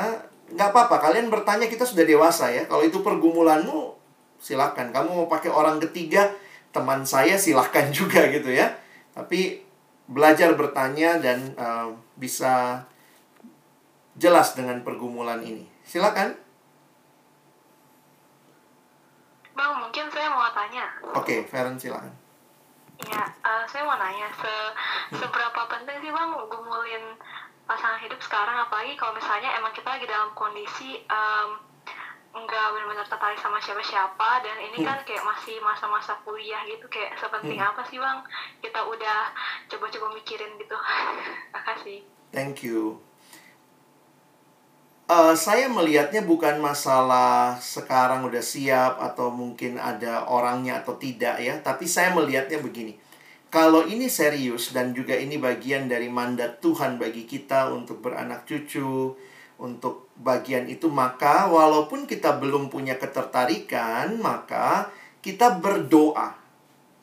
[0.51, 2.67] Nggak apa-apa, kalian bertanya kita sudah dewasa ya.
[2.67, 3.95] Kalau itu pergumulanmu,
[4.43, 4.91] silakan.
[4.91, 6.35] Kamu mau pakai orang ketiga,
[6.75, 8.75] teman saya silahkan juga gitu ya.
[9.15, 9.63] Tapi
[10.11, 12.83] belajar bertanya dan uh, bisa
[14.19, 15.63] jelas dengan pergumulan ini.
[15.87, 16.35] Silakan.
[19.55, 20.91] Bang, mungkin saya mau tanya.
[21.15, 22.24] Oke, Feren silakan.
[23.03, 24.55] Ya, uh, saya mau nanya, se
[25.19, 27.19] seberapa penting sih Bang gumulin
[27.67, 31.59] pasangan hidup sekarang, apalagi kalau misalnya emang kita lagi dalam kondisi um,
[32.35, 37.63] nggak benar-benar tertarik sama siapa-siapa dan ini kan kayak masih masa-masa kuliah gitu kayak sepenting
[37.63, 38.27] apa sih bang?
[38.59, 39.31] Kita udah
[39.71, 40.75] coba-coba mikirin gitu.
[41.55, 42.03] Makasih.
[42.35, 42.99] Thank you.
[45.15, 51.55] Uh, saya melihatnya bukan masalah sekarang udah siap atau mungkin ada orangnya atau tidak ya,
[51.63, 52.99] tapi saya melihatnya begini.
[53.47, 59.15] Kalau ini serius dan juga ini bagian dari mandat Tuhan bagi kita untuk beranak cucu,
[59.63, 64.91] untuk bagian itu maka walaupun kita belum punya ketertarikan, maka
[65.23, 66.35] kita berdoa.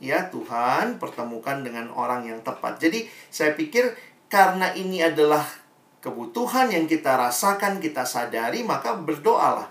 [0.03, 2.75] Ya Tuhan, pertemukan dengan orang yang tepat.
[2.75, 3.95] Jadi saya pikir
[4.27, 5.60] karena ini adalah
[6.01, 9.69] kebutuhan yang kita rasakan, kita sadari, maka berdoalah.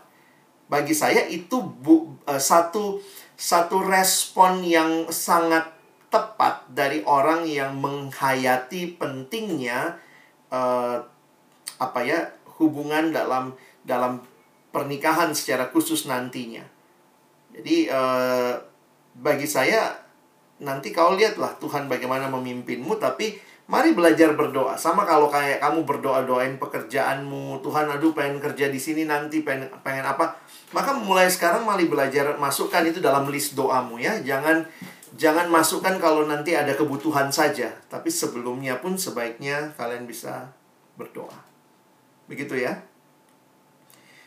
[0.70, 3.02] Bagi saya itu bu, uh, satu
[3.34, 5.66] satu respon yang sangat
[6.10, 9.98] tepat dari orang yang menghayati pentingnya
[10.54, 11.02] uh,
[11.82, 12.30] apa ya
[12.62, 14.22] hubungan dalam dalam
[14.70, 16.62] pernikahan secara khusus nantinya.
[17.50, 18.54] Jadi uh,
[19.18, 19.90] bagi saya
[20.62, 23.34] nanti kau lihatlah Tuhan bagaimana memimpinmu tapi
[23.70, 24.74] Mari belajar berdoa.
[24.74, 29.70] Sama kalau kayak kamu berdoa doain pekerjaanmu, Tuhan aduh pengen kerja di sini nanti pengen
[29.86, 30.34] pengen apa?
[30.74, 34.18] Maka mulai sekarang mari belajar masukkan itu dalam list doamu ya.
[34.26, 34.66] Jangan
[35.14, 40.50] jangan masukkan kalau nanti ada kebutuhan saja, tapi sebelumnya pun sebaiknya kalian bisa
[40.98, 41.38] berdoa.
[42.26, 42.74] Begitu ya.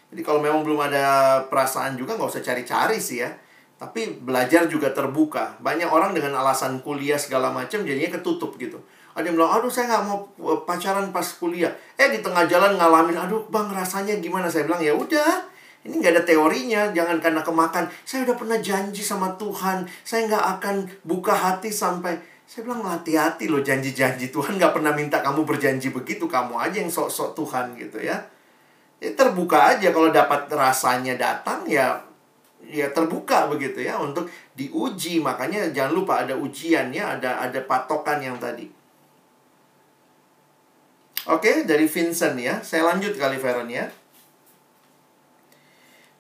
[0.08, 1.03] Jadi kalau memang belum ada
[1.51, 3.36] perasaan juga nggak usah cari-cari sih ya.
[3.75, 5.60] Tapi belajar juga terbuka.
[5.60, 8.79] Banyak orang dengan alasan kuliah segala macam jadinya ketutup gitu
[9.13, 11.69] ada yang bilang, aduh saya nggak mau eh, pacaran pas kuliah.
[11.93, 14.49] Eh di tengah jalan ngalamin, aduh bang rasanya gimana?
[14.49, 15.45] Saya bilang, ya udah,
[15.86, 17.86] ini nggak ada teorinya, jangan karena kemakan.
[18.02, 23.47] Saya udah pernah janji sama Tuhan, saya nggak akan buka hati sampai saya bilang hati-hati
[23.47, 28.02] loh janji-janji Tuhan nggak pernah minta kamu berjanji begitu, kamu aja yang sok-sok Tuhan gitu
[28.02, 28.17] ya.
[28.97, 32.02] Ya terbuka aja kalau dapat rasanya datang ya
[32.63, 38.39] ya terbuka begitu ya untuk diuji makanya jangan lupa ada ujiannya ada ada patokan yang
[38.39, 38.71] tadi
[41.23, 42.59] Oke, dari Vincent ya.
[42.59, 43.88] Saya lanjut kali Veron ya.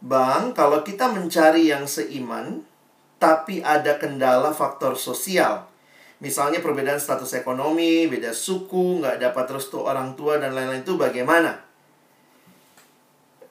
[0.03, 2.63] Bang, kalau kita mencari yang seiman,
[3.19, 5.67] tapi ada kendala faktor sosial.
[6.23, 11.59] Misalnya perbedaan status ekonomi, beda suku, nggak dapat restu orang tua, dan lain-lain itu bagaimana?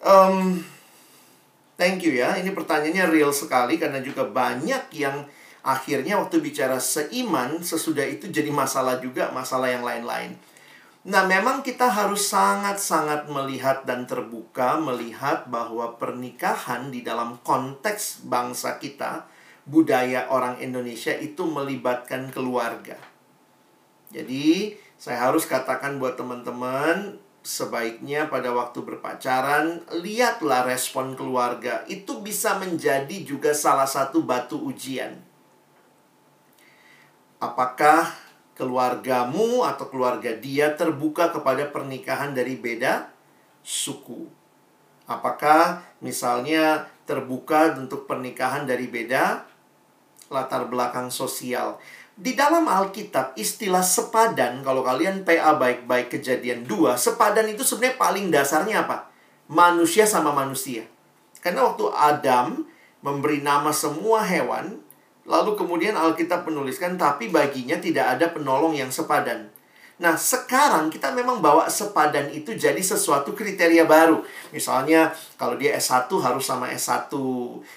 [0.01, 0.61] Um,
[1.77, 2.37] thank you ya.
[2.41, 5.29] Ini pertanyaannya real sekali karena juga banyak yang
[5.65, 10.37] akhirnya waktu bicara seiman, sesudah itu jadi masalah juga, masalah yang lain-lain.
[11.03, 18.79] Nah, memang kita harus sangat-sangat melihat dan terbuka melihat bahwa pernikahan di dalam konteks bangsa
[18.79, 19.27] kita,
[19.67, 22.95] budaya orang Indonesia itu melibatkan keluarga.
[24.15, 31.83] Jadi, saya harus katakan buat teman-teman, sebaiknya pada waktu berpacaran, lihatlah respon keluarga.
[31.91, 35.19] Itu bisa menjadi juga salah satu batu ujian.
[37.43, 38.22] Apakah
[38.63, 43.11] keluargamu atau keluarga dia terbuka kepada pernikahan dari beda
[43.67, 44.31] suku.
[45.11, 49.43] Apakah misalnya terbuka untuk pernikahan dari beda
[50.31, 51.83] latar belakang sosial.
[52.15, 58.27] Di dalam Alkitab istilah sepadan kalau kalian PA baik-baik kejadian dua sepadan itu sebenarnya paling
[58.31, 59.11] dasarnya apa?
[59.51, 60.87] Manusia sama manusia.
[61.43, 62.63] Karena waktu Adam
[63.03, 64.79] memberi nama semua hewan,
[65.23, 69.53] Lalu kemudian Alkitab menuliskan, tapi baginya tidak ada penolong yang sepadan.
[70.03, 74.19] Nah, sekarang kita memang bawa sepadan itu jadi sesuatu kriteria baru.
[74.51, 77.07] Misalnya, kalau dia S1 harus sama S1.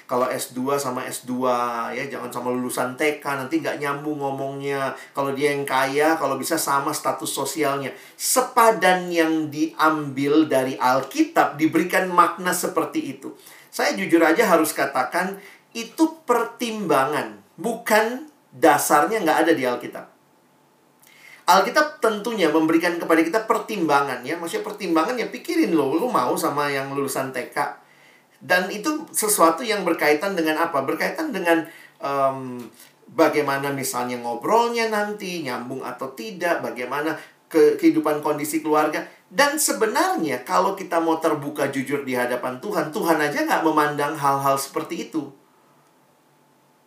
[0.10, 1.45] Kalau S2 sama S2.
[1.93, 4.97] ya Jangan sama lulusan TK, nanti nggak nyambung ngomongnya.
[5.13, 7.93] Kalau dia yang kaya, kalau bisa sama status sosialnya.
[8.17, 13.38] Sepadan yang diambil dari Alkitab diberikan makna seperti itu.
[13.75, 15.37] Saya jujur aja harus katakan,
[15.76, 20.08] itu pertimbangan, bukan dasarnya nggak ada di Alkitab.
[21.46, 26.71] Alkitab tentunya memberikan kepada kita pertimbangan ya, maksudnya pertimbangan ya pikirin lo, lo mau sama
[26.71, 27.86] yang lulusan TK.
[28.42, 30.82] Dan itu sesuatu yang berkaitan dengan apa?
[30.82, 31.67] Berkaitan dengan
[32.02, 32.58] um,
[33.13, 37.13] bagaimana misalnya ngobrolnya nanti, nyambung atau tidak, bagaimana
[37.46, 39.06] ke kehidupan kondisi keluarga.
[39.30, 44.58] Dan sebenarnya kalau kita mau terbuka jujur di hadapan Tuhan, Tuhan aja nggak memandang hal-hal
[44.58, 45.30] seperti itu.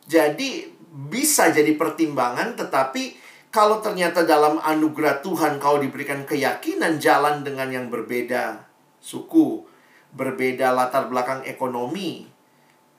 [0.08, 7.68] Jadi bisa jadi pertimbangan tetapi kalau ternyata dalam anugerah Tuhan kau diberikan keyakinan jalan dengan
[7.68, 8.64] yang berbeda
[8.98, 9.68] suku,
[10.16, 12.24] berbeda latar belakang ekonomi,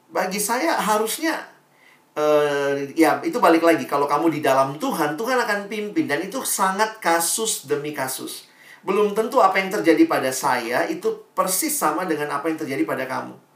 [0.10, 1.50] bagi saya harusnya
[2.14, 3.90] uh, ya itu balik lagi.
[3.90, 8.50] Kalau kamu di dalam Tuhan Tuhan akan pimpin dan itu sangat kasus demi kasus.
[8.86, 13.04] Belum tentu apa yang terjadi pada saya itu persis sama dengan apa yang terjadi pada
[13.10, 13.49] kamu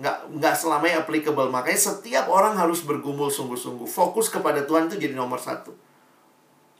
[0.00, 5.12] nggak nggak selamanya applicable makanya setiap orang harus bergumul sungguh-sungguh fokus kepada Tuhan itu jadi
[5.12, 5.76] nomor satu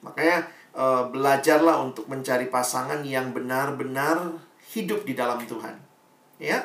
[0.00, 4.40] makanya uh, belajarlah untuk mencari pasangan yang benar-benar
[4.72, 5.76] hidup di dalam Tuhan
[6.40, 6.64] ya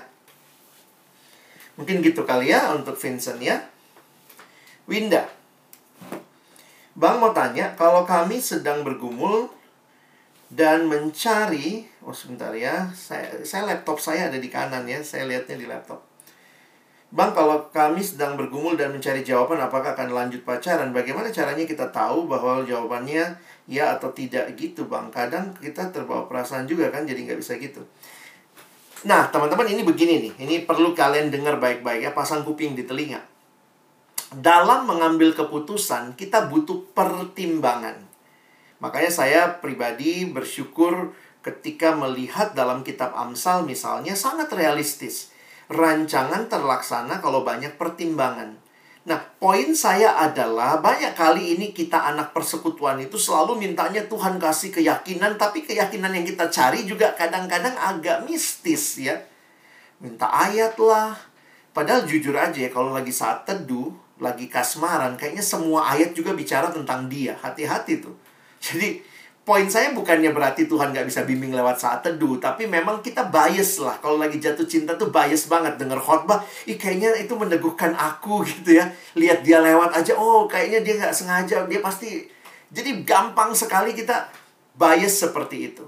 [1.75, 3.59] Mungkin gitu kali ya untuk Vincent ya.
[4.87, 5.27] Winda.
[6.95, 9.51] Bang mau tanya, kalau kami sedang bergumul
[10.47, 15.59] dan mencari, oh sebentar ya, saya, saya laptop saya ada di kanan ya, saya lihatnya
[15.59, 15.99] di laptop.
[17.15, 21.87] Bang, kalau kami sedang bergumul dan mencari jawaban apakah akan lanjut pacaran, bagaimana caranya kita
[21.87, 23.39] tahu bahwa jawabannya
[23.71, 25.07] ya atau tidak gitu, Bang?
[25.15, 27.79] Kadang kita terbawa perasaan juga kan, jadi nggak bisa gitu.
[29.07, 30.33] Nah, teman-teman ini begini nih.
[30.43, 33.23] Ini perlu kalian dengar baik-baik ya, pasang kuping di telinga.
[34.35, 37.95] Dalam mengambil keputusan, kita butuh pertimbangan.
[38.83, 45.31] Makanya saya pribadi bersyukur ketika melihat dalam kitab Amsal misalnya sangat realistis.
[45.71, 48.65] Rancangan terlaksana kalau banyak pertimbangan.
[49.05, 54.73] Nah, poin saya adalah banyak kali ini kita anak persekutuan itu selalu mintanya Tuhan kasih
[54.73, 59.21] keyakinan, tapi keyakinan yang kita cari juga kadang-kadang agak mistis ya.
[60.01, 61.13] Minta ayat lah.
[61.69, 66.73] Padahal jujur aja ya, kalau lagi saat teduh, lagi kasmaran, kayaknya semua ayat juga bicara
[66.73, 67.37] tentang dia.
[67.37, 68.17] Hati-hati tuh.
[68.57, 69.05] Jadi,
[69.45, 73.77] poin saya bukannya berarti Tuhan gak bisa bimbing lewat saat teduh, tapi memang kita bias
[73.77, 74.01] lah.
[74.01, 78.81] Kalau lagi jatuh cinta tuh bias banget denger khotbah, ih kayaknya itu meneguhkan aku gitu
[78.81, 78.89] ya.
[79.13, 82.25] Lihat dia lewat aja, oh kayaknya dia gak sengaja, dia pasti.
[82.73, 84.33] Jadi gampang sekali kita
[84.73, 85.85] bias seperti itu.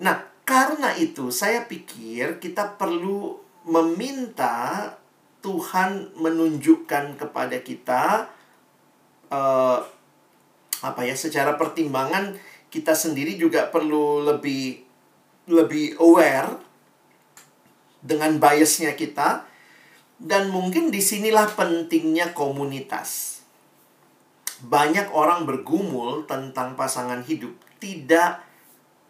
[0.00, 3.36] Nah, karena itu saya pikir kita perlu
[3.68, 4.88] meminta
[5.44, 8.32] Tuhan menunjukkan kepada kita
[9.28, 9.78] uh,
[10.84, 12.36] apa ya secara pertimbangan
[12.74, 14.82] kita sendiri juga perlu lebih
[15.46, 16.58] lebih aware
[18.02, 19.46] dengan biasnya kita
[20.18, 23.38] dan mungkin di sinilah pentingnya komunitas.
[24.58, 28.42] Banyak orang bergumul tentang pasangan hidup tidak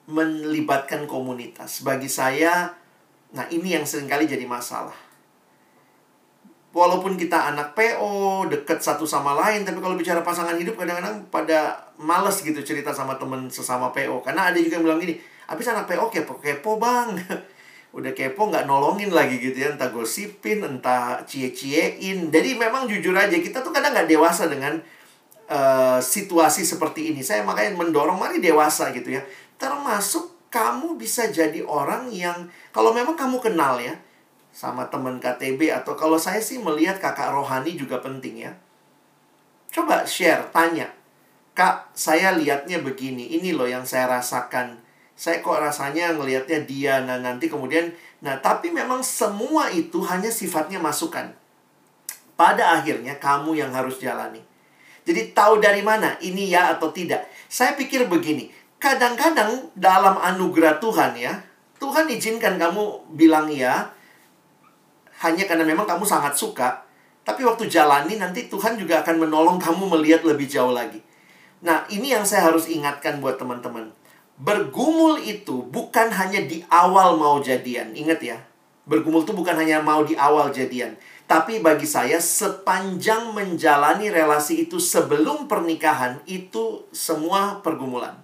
[0.05, 1.81] melibatkan komunitas.
[1.81, 2.77] Bagi saya,
[3.33, 5.04] nah ini yang sering kali jadi masalah
[6.75, 11.79] walaupun kita anak PO, deket satu sama lain, tapi kalau bicara pasangan hidup kadang-kadang pada
[11.97, 14.21] males gitu cerita sama temen sesama PO.
[14.27, 15.15] Karena ada juga yang bilang gini,
[15.47, 17.15] habis anak PO kepo-kepo bang.
[17.97, 22.35] Udah kepo nggak nolongin lagi gitu ya, entah gosipin, entah cie-ciein.
[22.35, 24.83] Jadi memang jujur aja, kita tuh kadang nggak dewasa dengan
[25.47, 27.23] uh, situasi seperti ini.
[27.23, 29.23] Saya makanya mendorong, mari dewasa gitu ya.
[29.55, 33.95] Termasuk kamu bisa jadi orang yang, kalau memang kamu kenal ya,
[34.55, 38.55] sama teman KTB atau kalau saya sih melihat kakak rohani juga penting ya.
[39.75, 40.95] Coba share, tanya.
[41.59, 44.79] Kak, saya lihatnya begini, ini loh yang saya rasakan.
[45.19, 47.91] Saya kok rasanya ngelihatnya dia, nah nanti kemudian,
[48.23, 51.35] nah tapi memang semua itu hanya sifatnya masukan.
[52.35, 54.43] Pada akhirnya kamu yang harus jalani.
[55.07, 57.31] Jadi tahu dari mana ini ya atau tidak.
[57.47, 58.51] Saya pikir begini,
[58.83, 61.39] kadang-kadang dalam anugerah Tuhan ya,
[61.79, 63.94] Tuhan izinkan kamu bilang ya,
[65.25, 66.85] hanya karena memang kamu sangat suka,
[67.25, 71.01] tapi waktu jalani nanti Tuhan juga akan menolong kamu melihat lebih jauh lagi.
[71.65, 73.89] Nah, ini yang saya harus ingatkan buat teman-teman.
[74.37, 77.97] Bergumul itu bukan hanya di awal mau jadian.
[77.97, 78.37] Ingat ya,
[78.85, 81.01] bergumul itu bukan hanya mau di awal jadian.
[81.25, 88.21] Tapi bagi saya, sepanjang menjalani relasi itu sebelum pernikahan, itu semua pergumulan.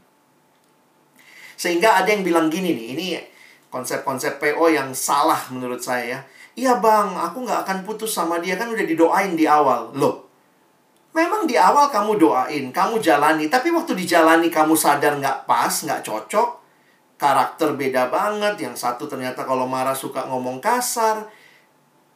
[1.56, 3.06] Sehingga ada yang bilang gini nih, ini
[3.72, 6.20] konsep-konsep PO yang salah menurut saya ya
[6.60, 9.96] Iya bang, aku nggak akan putus sama dia kan udah didoain di awal.
[9.96, 10.28] Loh,
[11.16, 13.48] memang di awal kamu doain, kamu jalani.
[13.48, 16.60] Tapi waktu dijalani kamu sadar nggak pas, nggak cocok.
[17.16, 18.60] Karakter beda banget.
[18.60, 21.32] Yang satu ternyata kalau marah suka ngomong kasar.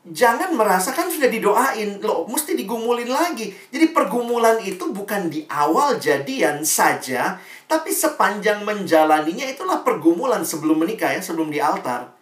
[0.04, 1.96] Jangan merasakan sudah didoain.
[2.04, 3.48] Loh, mesti digumulin lagi.
[3.48, 7.40] Jadi pergumulan itu bukan di awal jadian saja.
[7.64, 12.12] Tapi sepanjang menjalaninya itulah pergumulan sebelum menikah ya, sebelum di altar.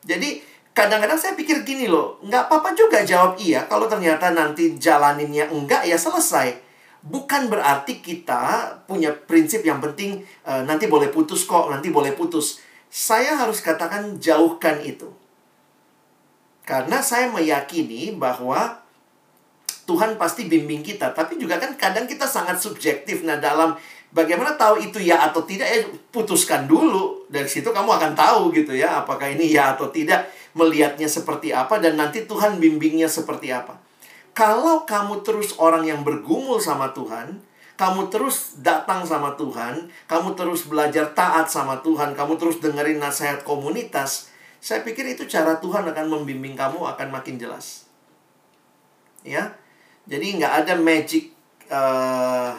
[0.00, 5.52] Jadi kadang-kadang saya pikir gini loh, nggak apa-apa juga jawab iya kalau ternyata nanti jalaninnya
[5.52, 6.72] enggak ya selesai.
[7.02, 12.62] Bukan berarti kita punya prinsip yang penting e, nanti boleh putus kok, nanti boleh putus.
[12.86, 15.10] Saya harus katakan jauhkan itu.
[16.62, 18.78] Karena saya meyakini bahwa
[19.82, 23.26] Tuhan pasti bimbing kita, tapi juga kan kadang kita sangat subjektif.
[23.26, 23.74] Nah, dalam
[24.12, 25.64] Bagaimana tahu itu ya atau tidak?
[25.72, 27.24] Ya putuskan dulu.
[27.32, 31.80] Dari situ kamu akan tahu gitu ya, apakah ini ya atau tidak, melihatnya seperti apa
[31.80, 33.80] dan nanti Tuhan bimbingnya seperti apa.
[34.32, 37.40] Kalau kamu terus orang yang bergumul sama Tuhan,
[37.76, 43.44] kamu terus datang sama Tuhan, kamu terus belajar taat sama Tuhan, kamu terus dengerin nasihat
[43.44, 44.32] komunitas,
[44.62, 47.90] saya pikir itu cara Tuhan akan membimbing kamu akan makin jelas.
[49.26, 49.52] Ya,
[50.06, 51.34] jadi nggak ada magic
[51.68, 52.54] uh,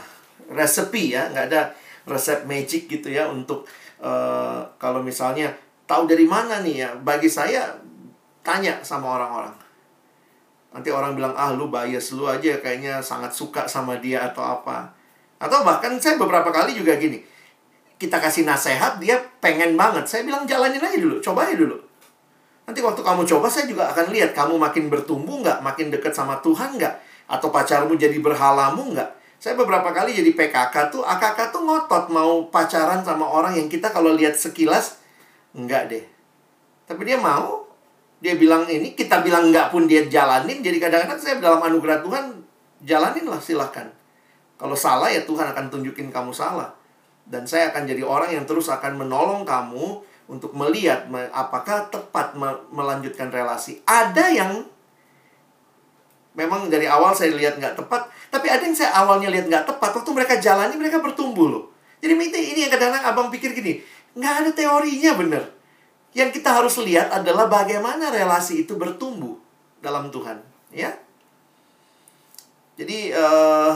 [0.94, 1.74] ya, nggak ada
[2.04, 3.64] resep magic gitu ya untuk
[4.04, 5.56] uh, kalau misalnya
[5.88, 6.89] tahu dari mana nih ya.
[7.00, 7.76] Bagi saya
[8.44, 9.56] tanya sama orang-orang.
[10.74, 14.91] Nanti orang bilang, ah lu bias lu aja kayaknya sangat suka sama dia atau apa.
[15.38, 17.24] Atau bahkan saya beberapa kali juga gini.
[17.96, 20.04] Kita kasih nasihat, dia pengen banget.
[20.10, 21.78] Saya bilang jalanin aja dulu, coba aja dulu.
[22.64, 26.39] Nanti waktu kamu coba, saya juga akan lihat kamu makin bertumbuh nggak, makin dekat sama
[26.39, 26.96] Tuhan nggak,
[27.28, 29.10] atau pacarmu jadi berhalamu nggak.
[29.44, 33.91] Saya beberapa kali jadi PKK tuh, AKK tuh ngotot mau pacaran sama orang yang kita
[33.91, 35.04] kalau lihat sekilas,
[35.52, 36.04] enggak deh.
[36.88, 37.62] Tapi dia mau,
[38.24, 40.63] dia bilang ini, kita bilang enggak pun dia jalanin.
[40.63, 42.39] Jadi kadang-kadang saya dalam anugerah Tuhan,
[42.88, 43.91] jalanin lah silahkan.
[44.55, 46.71] Kalau salah ya Tuhan akan tunjukin kamu salah.
[47.28, 49.99] Dan saya akan jadi orang yang terus akan menolong kamu
[50.32, 51.03] untuk melihat
[51.36, 52.32] apakah tepat
[52.71, 53.84] melanjutkan relasi.
[53.84, 54.51] Ada yang
[56.34, 59.99] memang dari awal saya lihat nggak tepat, tapi ada yang saya awalnya lihat nggak tepat,
[59.99, 61.63] waktu mereka jalani mereka bertumbuh loh.
[61.99, 63.84] Jadi ini yang kadang-kadang abang pikir gini,
[64.15, 65.43] nggak ada teorinya bener.
[66.14, 69.34] Yang kita harus lihat adalah bagaimana relasi itu bertumbuh
[69.82, 70.38] dalam Tuhan,
[70.70, 70.93] ya.
[72.78, 73.74] Jadi uh,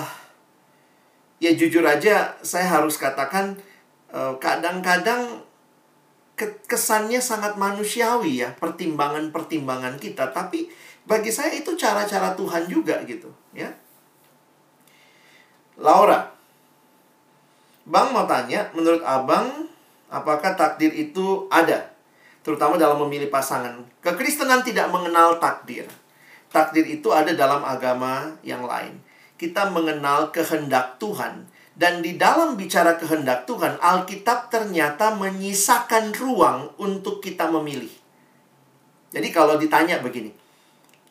[1.38, 3.54] ya jujur aja saya harus katakan
[4.10, 5.46] eh, kadang-kadang
[6.66, 10.70] kesannya sangat manusiawi ya pertimbangan-pertimbangan kita, tapi
[11.10, 13.74] bagi saya itu cara-cara Tuhan juga gitu, ya.
[15.78, 16.30] Laura,
[17.88, 19.70] Bang mau tanya, menurut Abang,
[20.10, 21.97] apakah takdir itu ada?
[22.48, 23.76] Terutama dalam memilih pasangan.
[24.00, 25.84] Kekristenan tidak mengenal takdir.
[26.48, 29.04] Takdir itu ada dalam agama yang lain.
[29.36, 31.44] Kita mengenal kehendak Tuhan.
[31.76, 37.92] Dan di dalam bicara kehendak Tuhan, Alkitab ternyata menyisakan ruang untuk kita memilih.
[39.12, 40.32] Jadi kalau ditanya begini,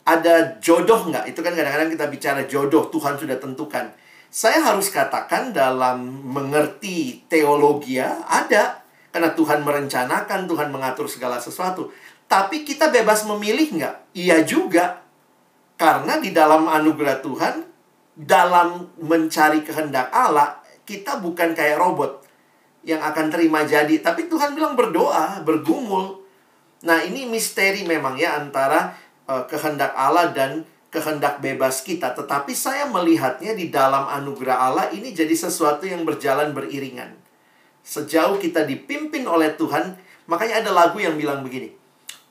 [0.09, 1.29] ada jodoh nggak?
[1.37, 3.93] Itu kan kadang-kadang kita bicara jodoh, Tuhan sudah tentukan.
[4.33, 6.01] Saya harus katakan dalam
[6.33, 8.86] mengerti teologi ya, ada.
[9.17, 11.89] Karena Tuhan merencanakan, Tuhan mengatur segala sesuatu.
[12.29, 14.13] Tapi kita bebas memilih nggak?
[14.13, 15.01] Iya juga.
[15.81, 17.65] Karena di dalam anugerah Tuhan,
[18.13, 22.29] dalam mencari kehendak Allah, kita bukan kayak robot
[22.85, 24.05] yang akan terima jadi.
[24.05, 26.21] Tapi Tuhan bilang berdoa, bergumul.
[26.85, 28.93] Nah ini misteri memang ya antara
[29.33, 35.17] uh, kehendak Allah dan kehendak bebas kita, tetapi saya melihatnya di dalam anugerah Allah ini
[35.17, 37.26] jadi sesuatu yang berjalan beriringan.
[37.87, 39.95] Sejauh kita dipimpin oleh Tuhan,
[40.27, 41.71] makanya ada lagu yang bilang begini.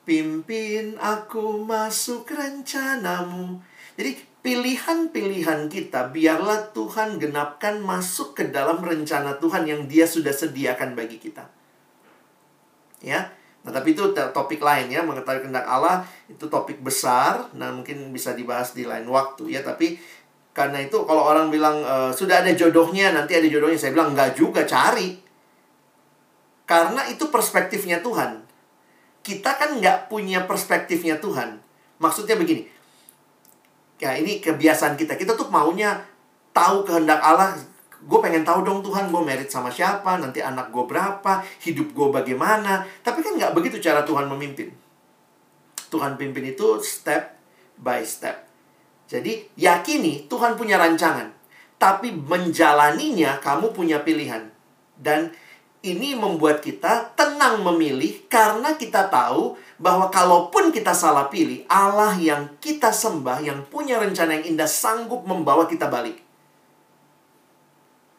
[0.03, 3.63] Pimpin aku masuk rencanamu.
[3.95, 10.93] Jadi pilihan-pilihan kita biarlah Tuhan genapkan masuk ke dalam rencana Tuhan yang dia sudah sediakan
[10.93, 11.47] bagi kita.
[12.99, 13.31] Ya,
[13.65, 18.37] Nah, tapi itu topik lain ya, mengetahui kehendak Allah itu topik besar, nah mungkin bisa
[18.37, 19.97] dibahas di lain waktu ya, tapi
[20.53, 24.37] karena itu kalau orang bilang e, sudah ada jodohnya, nanti ada jodohnya, saya bilang enggak
[24.37, 25.17] juga, cari.
[26.65, 28.41] Karena itu perspektifnya Tuhan.
[29.21, 31.61] Kita kan nggak punya perspektifnya Tuhan.
[31.97, 32.67] Maksudnya begini,
[33.97, 36.03] ya ini kebiasaan kita, kita tuh maunya
[36.51, 37.55] tahu kehendak Allah.
[38.05, 42.07] Gue pengen tahu dong Tuhan gue merit sama siapa nanti anak gue berapa hidup gue
[42.13, 42.85] bagaimana.
[43.01, 44.69] Tapi kan nggak begitu cara Tuhan memimpin.
[45.89, 47.33] Tuhan pimpin itu step
[47.81, 48.45] by step.
[49.05, 51.33] Jadi yakini Tuhan punya rancangan.
[51.81, 54.49] Tapi menjalaninya kamu punya pilihan.
[54.95, 55.33] Dan
[55.85, 62.57] ini membuat kita tenang memilih karena kita tahu bahwa kalaupun kita salah pilih, Allah yang
[62.57, 66.17] kita sembah, yang punya rencana yang indah sanggup membawa kita balik.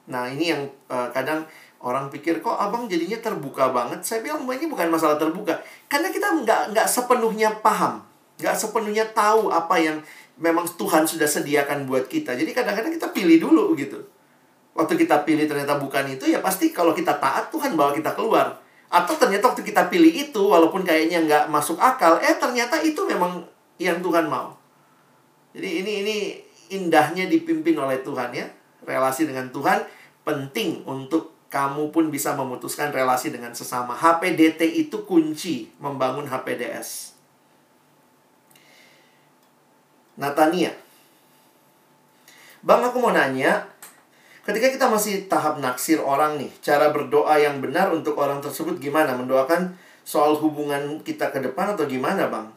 [0.07, 1.43] Nah ini yang uh, kadang
[1.83, 4.07] orang pikir kok abang jadinya terbuka banget.
[4.07, 5.59] Saya bilang ini bukan masalah terbuka,
[5.91, 8.07] karena kita nggak nggak sepenuhnya paham,
[8.39, 9.99] nggak sepenuhnya tahu apa yang
[10.39, 12.39] memang Tuhan sudah sediakan buat kita.
[12.39, 14.16] Jadi kadang-kadang kita pilih dulu gitu.
[14.77, 18.61] Waktu kita pilih ternyata bukan itu ya pasti kalau kita taat Tuhan bawa kita keluar.
[18.93, 23.43] Atau ternyata waktu kita pilih itu walaupun kayaknya nggak masuk akal, eh ternyata itu memang
[23.81, 24.55] yang Tuhan mau.
[25.57, 26.17] Jadi ini ini
[26.77, 28.47] indahnya dipimpin oleh Tuhan ya.
[28.85, 29.83] Relasi dengan Tuhan
[30.23, 33.97] penting untuk kamu pun bisa memutuskan relasi dengan sesama.
[33.97, 37.17] HPDT itu kunci membangun HPDS.
[40.21, 40.73] Natania.
[42.67, 43.63] Bang, aku mau nanya,
[44.47, 49.19] Ketika kita masih tahap naksir orang nih, cara berdoa yang benar untuk orang tersebut gimana?
[49.19, 49.75] Mendoakan
[50.07, 52.55] soal hubungan kita ke depan atau gimana, Bang?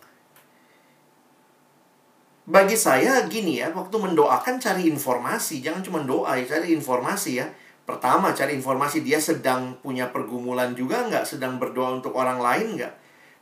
[2.45, 7.49] Bagi saya gini ya, waktu mendoakan cari informasi, jangan cuma doa ya, cari informasi ya.
[7.89, 12.93] Pertama, cari informasi dia sedang punya pergumulan juga nggak, sedang berdoa untuk orang lain nggak.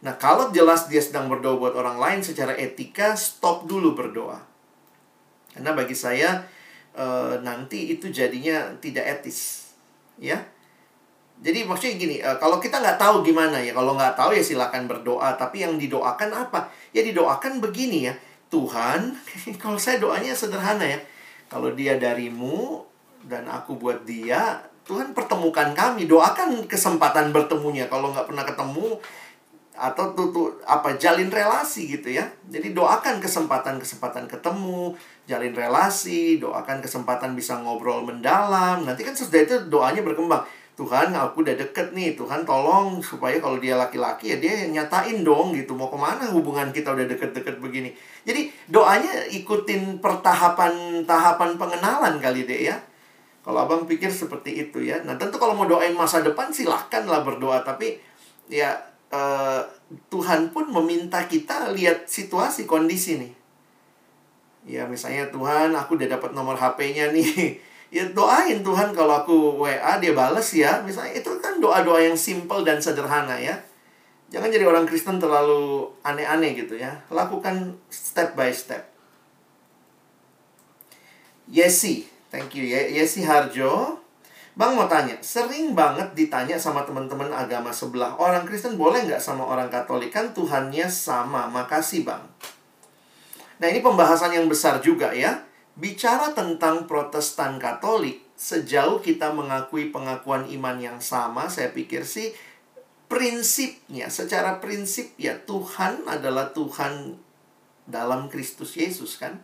[0.08, 4.40] Nah, kalau jelas dia sedang berdoa buat orang lain secara etika, stop dulu berdoa.
[5.52, 6.48] Karena bagi saya,
[6.98, 7.08] e,
[7.46, 9.70] nanti itu jadinya tidak etis.
[10.18, 10.42] Ya,
[11.38, 14.90] jadi maksudnya gini, e, kalau kita nggak tahu gimana ya, kalau nggak tahu ya silakan
[14.90, 15.38] berdoa.
[15.38, 16.74] Tapi yang didoakan apa?
[16.90, 18.14] Ya didoakan begini ya,
[18.50, 19.14] Tuhan,
[19.62, 20.98] kalau saya doanya sederhana ya,
[21.46, 22.82] kalau dia darimu,
[23.28, 28.96] dan aku buat dia Tuhan pertemukan kami doakan kesempatan bertemunya kalau nggak pernah ketemu
[29.78, 32.26] atau tutup apa jalin relasi gitu ya.
[32.50, 34.98] Jadi doakan kesempatan kesempatan ketemu
[35.30, 38.82] jalin relasi doakan kesempatan bisa ngobrol mendalam.
[38.84, 40.42] Nanti kan sesudah itu doanya berkembang.
[40.78, 45.54] Tuhan aku udah deket nih Tuhan tolong supaya kalau dia laki-laki ya dia nyatain dong
[45.54, 45.74] gitu.
[45.74, 47.94] Mau ke mana hubungan kita udah deket-deket begini?
[48.26, 52.78] Jadi doanya ikutin pertahapan tahapan pengenalan kali deh ya.
[53.42, 55.02] Kalau abang pikir seperti itu ya.
[55.02, 57.66] Nah tentu kalau mau doain masa depan silahkan lah berdoa.
[57.66, 57.98] Tapi
[58.46, 58.78] ya
[59.12, 59.62] uh,
[60.12, 63.34] Tuhan pun meminta kita lihat situasi, kondisi nih.
[64.68, 67.60] Ya misalnya Tuhan aku udah dapat nomor HP-nya nih.
[67.96, 70.84] ya doain Tuhan kalau aku WA dia bales ya.
[70.84, 73.56] Misalnya itu kan doa-doa yang simple dan sederhana ya.
[74.28, 77.00] Jangan jadi orang Kristen terlalu aneh-aneh gitu ya.
[77.08, 78.92] Lakukan step by step.
[81.48, 82.68] Yesi, Thank you.
[82.68, 84.04] Yesi Harjo.
[84.58, 89.46] Bang mau tanya, sering banget ditanya sama teman-teman agama sebelah, orang Kristen boleh nggak sama
[89.46, 90.10] orang Katolik?
[90.10, 92.26] Kan Tuhannya sama, makasih bang.
[93.62, 95.46] Nah ini pembahasan yang besar juga ya.
[95.78, 102.34] Bicara tentang protestan Katolik, sejauh kita mengakui pengakuan iman yang sama, saya pikir sih
[103.06, 107.14] prinsipnya, secara prinsip ya Tuhan adalah Tuhan
[107.86, 109.38] dalam Kristus Yesus kan.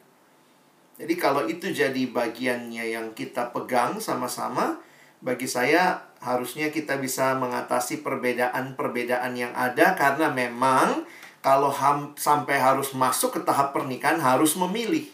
[0.97, 4.81] Jadi kalau itu jadi bagiannya yang kita pegang sama-sama,
[5.23, 11.07] bagi saya harusnya kita bisa mengatasi perbedaan-perbedaan yang ada karena memang
[11.39, 15.07] kalau ham, sampai harus masuk ke tahap pernikahan harus memilih.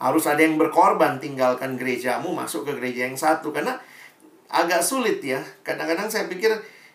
[0.00, 3.76] Harus ada yang berkorban tinggalkan gerejamu masuk ke gereja yang satu karena
[4.48, 5.42] agak sulit ya.
[5.66, 6.50] Kadang-kadang saya pikir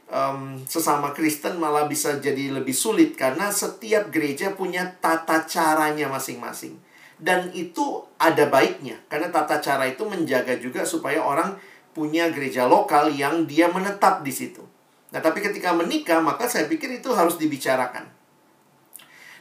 [0.10, 6.82] um, sesama Kristen malah bisa jadi lebih sulit karena setiap gereja punya tata caranya masing-masing
[7.16, 11.56] dan itu ada baiknya karena tata cara itu menjaga juga supaya orang
[11.96, 14.62] punya gereja lokal yang dia menetap di situ.
[15.16, 18.12] Nah, tapi ketika menikah maka saya pikir itu harus dibicarakan.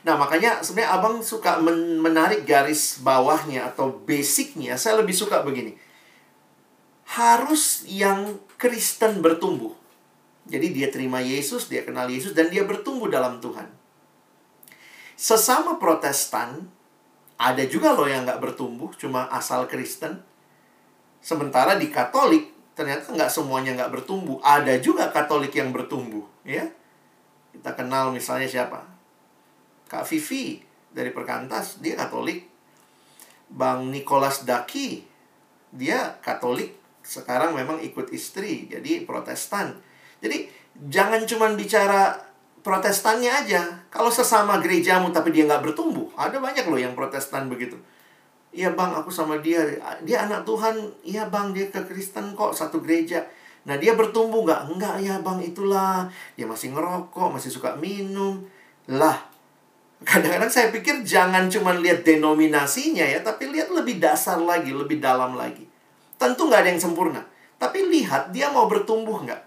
[0.06, 4.78] Nah, makanya sebenarnya Abang suka men menarik garis bawahnya atau basicnya.
[4.78, 5.74] Saya lebih suka begini.
[7.10, 9.74] Harus yang Kristen bertumbuh.
[10.46, 13.66] Jadi dia terima Yesus, dia kenal Yesus dan dia bertumbuh dalam Tuhan.
[15.16, 16.68] Sesama Protestan
[17.40, 20.20] ada juga loh yang nggak bertumbuh, cuma asal Kristen.
[21.24, 24.36] Sementara di Katolik, ternyata nggak semuanya nggak bertumbuh.
[24.44, 26.68] Ada juga Katolik yang bertumbuh, ya.
[27.56, 28.84] Kita kenal misalnya siapa?
[29.88, 30.60] Kak Vivi
[30.92, 32.44] dari Perkantas, dia Katolik.
[33.48, 35.00] Bang Nicholas Daki,
[35.72, 36.76] dia Katolik.
[37.00, 39.80] Sekarang memang ikut istri, jadi Protestan.
[40.20, 40.48] Jadi
[40.92, 42.20] jangan cuma bicara
[42.64, 43.62] protestannya aja.
[43.92, 47.76] Kalau sesama gerejamu tapi dia nggak bertumbuh, ada banyak loh yang protestan begitu.
[48.54, 49.66] Iya bang, aku sama dia,
[50.06, 50.78] dia anak Tuhan.
[51.02, 53.26] Iya bang, dia ke Kristen kok, satu gereja.
[53.66, 54.70] Nah dia bertumbuh nggak?
[54.70, 56.06] Enggak ya bang, itulah.
[56.38, 58.46] Dia masih ngerokok, masih suka minum.
[58.86, 59.26] Lah,
[60.06, 65.34] kadang-kadang saya pikir jangan cuma lihat denominasinya ya, tapi lihat lebih dasar lagi, lebih dalam
[65.34, 65.66] lagi.
[66.14, 67.26] Tentu nggak ada yang sempurna.
[67.58, 69.42] Tapi lihat dia mau bertumbuh nggak?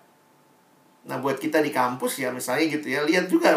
[1.08, 3.56] Nah, buat kita di kampus ya misalnya gitu ya, lihat juga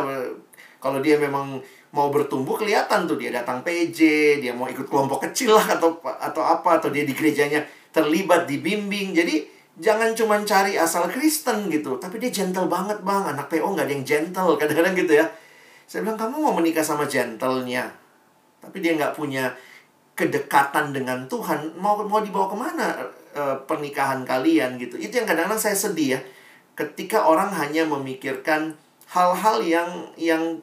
[0.78, 1.58] kalau dia memang
[1.90, 3.98] mau bertumbuh kelihatan tuh dia datang PJ,
[4.38, 9.10] dia mau ikut kelompok kecil lah atau atau apa atau dia di gerejanya terlibat dibimbing.
[9.10, 9.42] Jadi
[9.78, 13.94] jangan cuma cari asal Kristen gitu, tapi dia gentle banget bang, anak PO nggak ada
[13.94, 15.26] yang gentle kadang-kadang gitu ya.
[15.90, 17.90] Saya bilang kamu mau menikah sama gentlenya,
[18.62, 19.50] tapi dia nggak punya
[20.14, 22.86] kedekatan dengan Tuhan, mau mau dibawa ke mana
[23.34, 24.94] e, pernikahan kalian gitu.
[24.94, 26.20] Itu yang kadang-kadang saya sedih ya
[26.80, 28.72] ketika orang hanya memikirkan
[29.10, 30.62] hal-hal yang yang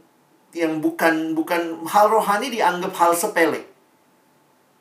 [0.57, 3.61] yang bukan bukan hal rohani dianggap hal sepele.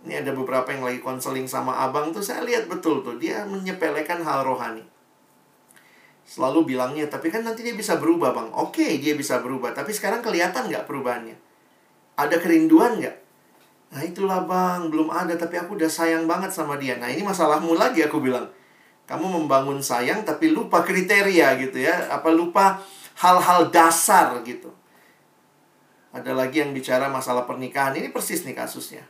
[0.06, 4.22] Ini ada beberapa yang lagi konseling sama abang tuh saya lihat betul tuh dia menyepelekan
[4.22, 4.84] hal rohani.
[6.26, 8.50] Selalu bilangnya, tapi kan nanti dia bisa berubah bang.
[8.50, 11.38] Oke, dia bisa berubah, tapi sekarang kelihatan nggak perubahannya?
[12.18, 13.16] Ada kerinduan nggak?
[13.94, 16.98] Nah itulah bang, belum ada tapi aku udah sayang banget sama dia.
[16.98, 18.50] Nah ini masalahmu lagi aku bilang.
[19.06, 22.10] Kamu membangun sayang tapi lupa kriteria gitu ya.
[22.10, 22.82] Apa lupa
[23.22, 24.68] hal-hal dasar gitu.
[26.16, 27.92] Ada lagi yang bicara masalah pernikahan.
[27.92, 29.04] Ini persis nih kasusnya.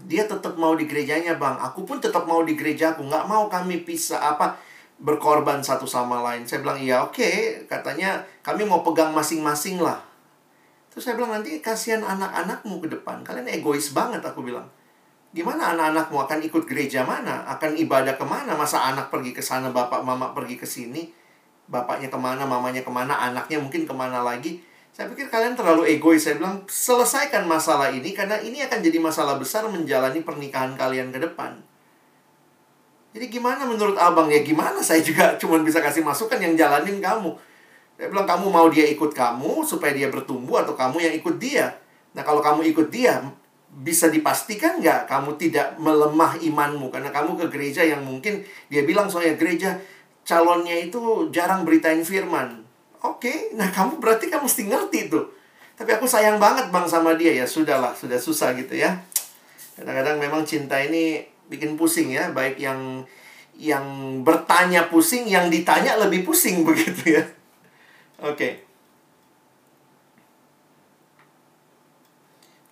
[0.00, 1.60] Dia tetap mau di gerejanya bang.
[1.60, 3.04] Aku pun tetap mau di gerejaku.
[3.04, 4.56] Nggak mau kami pisah apa
[4.96, 6.48] berkorban satu sama lain.
[6.48, 7.20] Saya bilang, iya oke.
[7.20, 7.68] Okay.
[7.68, 10.00] Katanya kami mau pegang masing-masing lah.
[10.88, 13.20] Terus saya bilang, nanti kasihan anak-anakmu ke depan.
[13.20, 14.64] Kalian egois banget, aku bilang.
[15.36, 17.44] Gimana anak-anakmu akan ikut gereja mana?
[17.44, 18.56] Akan ibadah ke mana?
[18.56, 21.12] Masa anak pergi ke sana, bapak, mama pergi ke sini?
[21.68, 24.69] Bapaknya ke mana, mamanya ke mana, anaknya mungkin ke mana lagi?
[24.90, 26.26] Saya pikir kalian terlalu egois.
[26.26, 31.22] Saya bilang, selesaikan masalah ini karena ini akan jadi masalah besar menjalani pernikahan kalian ke
[31.22, 31.62] depan.
[33.10, 34.30] Jadi gimana menurut abang?
[34.30, 37.34] Ya gimana saya juga cuma bisa kasih masukan yang jalanin kamu.
[37.98, 41.74] Dia bilang kamu mau dia ikut kamu supaya dia bertumbuh atau kamu yang ikut dia.
[42.16, 43.20] Nah kalau kamu ikut dia,
[43.70, 49.06] bisa dipastikan nggak kamu tidak melemah imanmu karena kamu ke gereja yang mungkin dia bilang
[49.06, 49.78] soalnya gereja
[50.26, 52.69] calonnya itu jarang beritain firman.
[53.00, 55.24] Oke, okay, nah kamu berarti kamu mesti ngerti tuh.
[55.72, 59.00] Tapi aku sayang banget bang sama dia ya sudahlah sudah susah gitu ya.
[59.72, 63.08] Kadang-kadang memang cinta ini bikin pusing ya, baik yang
[63.56, 63.84] yang
[64.24, 67.24] bertanya pusing, yang ditanya lebih pusing begitu ya.
[68.20, 68.36] Oke.
[68.36, 68.52] Okay.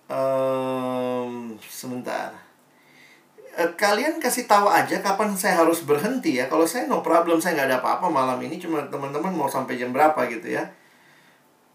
[0.09, 2.33] Um, sebentar.
[3.59, 6.47] Uh, kalian kasih tahu aja kapan saya harus berhenti ya.
[6.47, 8.55] Kalau saya no problem, saya nggak ada apa-apa malam ini.
[8.55, 10.63] Cuma teman-teman mau sampai jam berapa gitu ya.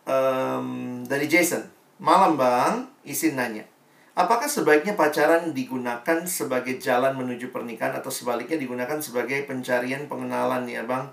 [0.09, 1.69] Um, dari Jason.
[2.01, 3.69] Malam bang, izin nanya.
[4.17, 10.87] Apakah sebaiknya pacaran digunakan sebagai jalan menuju pernikahan atau sebaliknya digunakan sebagai pencarian pengenalan ya
[10.89, 11.11] bang?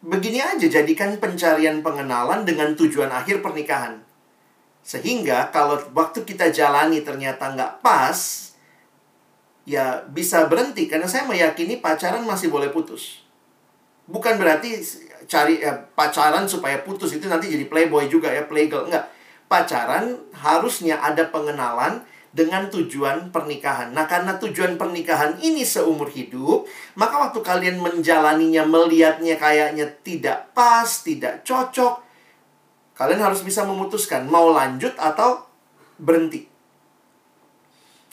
[0.00, 4.00] Begini aja, jadikan pencarian pengenalan dengan tujuan akhir pernikahan.
[4.80, 8.47] Sehingga kalau waktu kita jalani ternyata nggak pas,
[9.68, 10.88] ya bisa berhenti.
[10.88, 13.20] Karena saya meyakini pacaran masih boleh putus.
[14.08, 14.80] Bukan berarti
[15.28, 18.88] cari ya, pacaran supaya putus itu nanti jadi playboy juga ya, playgirl.
[18.88, 19.12] Enggak.
[19.48, 23.96] Pacaran harusnya ada pengenalan, dengan tujuan pernikahan.
[23.96, 30.86] Nah, karena tujuan pernikahan ini seumur hidup, maka waktu kalian menjalaninya, melihatnya kayaknya tidak pas,
[31.00, 32.04] tidak cocok,
[32.92, 35.48] kalian harus bisa memutuskan mau lanjut atau
[35.96, 36.46] berhenti.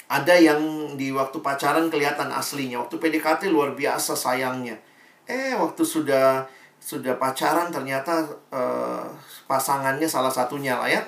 [0.06, 0.62] Ada yang
[0.94, 4.78] di waktu pacaran kelihatan aslinya, waktu PDKT luar biasa sayangnya.
[5.26, 6.46] Eh, waktu sudah
[6.78, 8.22] sudah pacaran ternyata
[8.54, 9.10] uh,
[9.50, 11.02] pasangannya salah satunya lah ya.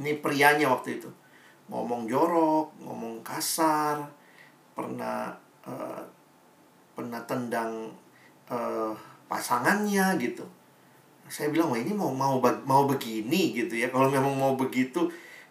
[0.00, 1.10] Ini prianya waktu itu
[1.70, 4.02] ngomong jorok, ngomong kasar,
[4.74, 5.30] pernah
[5.62, 6.02] uh,
[6.98, 7.88] pernah tendang
[8.50, 8.90] uh,
[9.30, 10.42] pasangannya gitu.
[11.30, 13.86] Saya bilang, wah ini mau mau mau begini gitu ya.
[13.86, 15.06] Kalau memang mau begitu,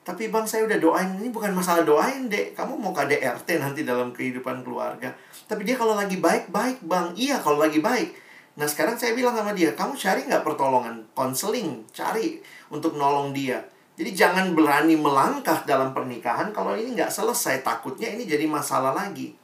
[0.10, 2.58] tapi bang saya udah doain ini bukan masalah doain dek.
[2.58, 5.14] Kamu mau KDRT nanti dalam kehidupan keluarga.
[5.46, 8.10] Tapi dia kalau lagi baik baik bang, iya kalau lagi baik.
[8.58, 12.42] Nah sekarang saya bilang sama dia, kamu cari nggak pertolongan, konseling, cari
[12.74, 13.62] untuk nolong dia
[14.00, 17.60] jadi jangan berani melangkah dalam pernikahan kalau ini nggak selesai.
[17.60, 19.36] Takutnya ini jadi masalah lagi.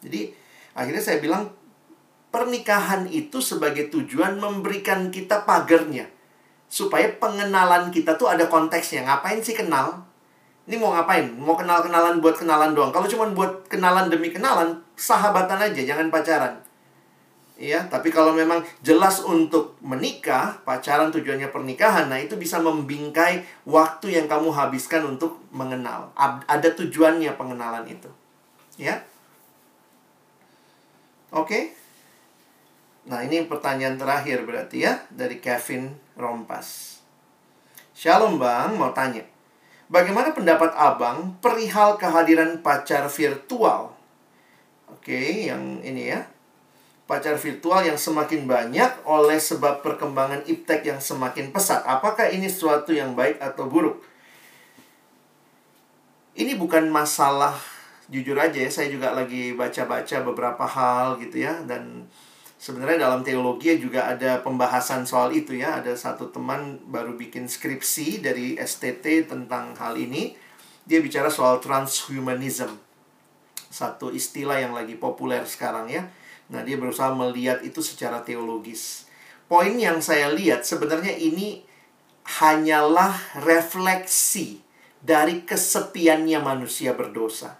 [0.00, 0.32] Jadi
[0.72, 1.52] akhirnya saya bilang
[2.32, 6.08] pernikahan itu sebagai tujuan memberikan kita pagernya.
[6.72, 9.04] Supaya pengenalan kita tuh ada konteksnya.
[9.04, 10.00] Ngapain sih kenal?
[10.64, 11.28] Ini mau ngapain?
[11.36, 12.88] Mau kenal-kenalan buat kenalan doang.
[12.88, 16.56] Kalau cuma buat kenalan demi kenalan, sahabatan aja, jangan pacaran
[17.62, 24.18] ya tapi kalau memang jelas untuk menikah pacaran tujuannya pernikahan nah itu bisa membingkai waktu
[24.18, 28.10] yang kamu habiskan untuk mengenal ada tujuannya pengenalan itu
[28.74, 28.98] ya
[31.30, 31.70] oke
[33.06, 37.02] nah ini pertanyaan terakhir berarti ya dari Kevin Rompas
[37.90, 39.26] Shalom bang mau tanya
[39.90, 43.90] bagaimana pendapat abang perihal kehadiran pacar virtual
[44.86, 45.18] oke
[45.50, 46.22] yang ini ya
[47.12, 51.84] pacar virtual yang semakin banyak oleh sebab perkembangan iptek yang semakin pesat.
[51.84, 54.00] Apakah ini sesuatu yang baik atau buruk?
[56.32, 57.52] Ini bukan masalah
[58.08, 62.08] jujur aja ya, saya juga lagi baca-baca beberapa hal gitu ya dan
[62.62, 65.82] sebenarnya dalam teologi juga ada pembahasan soal itu ya.
[65.82, 70.38] Ada satu teman baru bikin skripsi dari STT tentang hal ini.
[70.86, 72.78] Dia bicara soal transhumanism.
[73.66, 76.06] Satu istilah yang lagi populer sekarang ya
[76.52, 79.08] Nah, dia berusaha melihat itu secara teologis.
[79.48, 81.64] Poin yang saya lihat sebenarnya ini
[82.40, 84.60] hanyalah refleksi
[85.00, 87.56] dari kesepiannya manusia berdosa.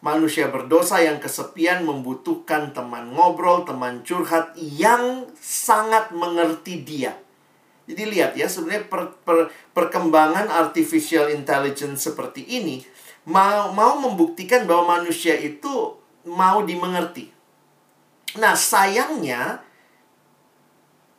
[0.00, 7.20] Manusia berdosa yang kesepian membutuhkan teman ngobrol, teman curhat yang sangat mengerti dia.
[7.84, 12.80] Jadi lihat ya, sebenarnya per, per, perkembangan artificial intelligence seperti ini
[13.28, 17.28] mau mau membuktikan bahwa manusia itu mau dimengerti.
[18.40, 19.60] Nah, sayangnya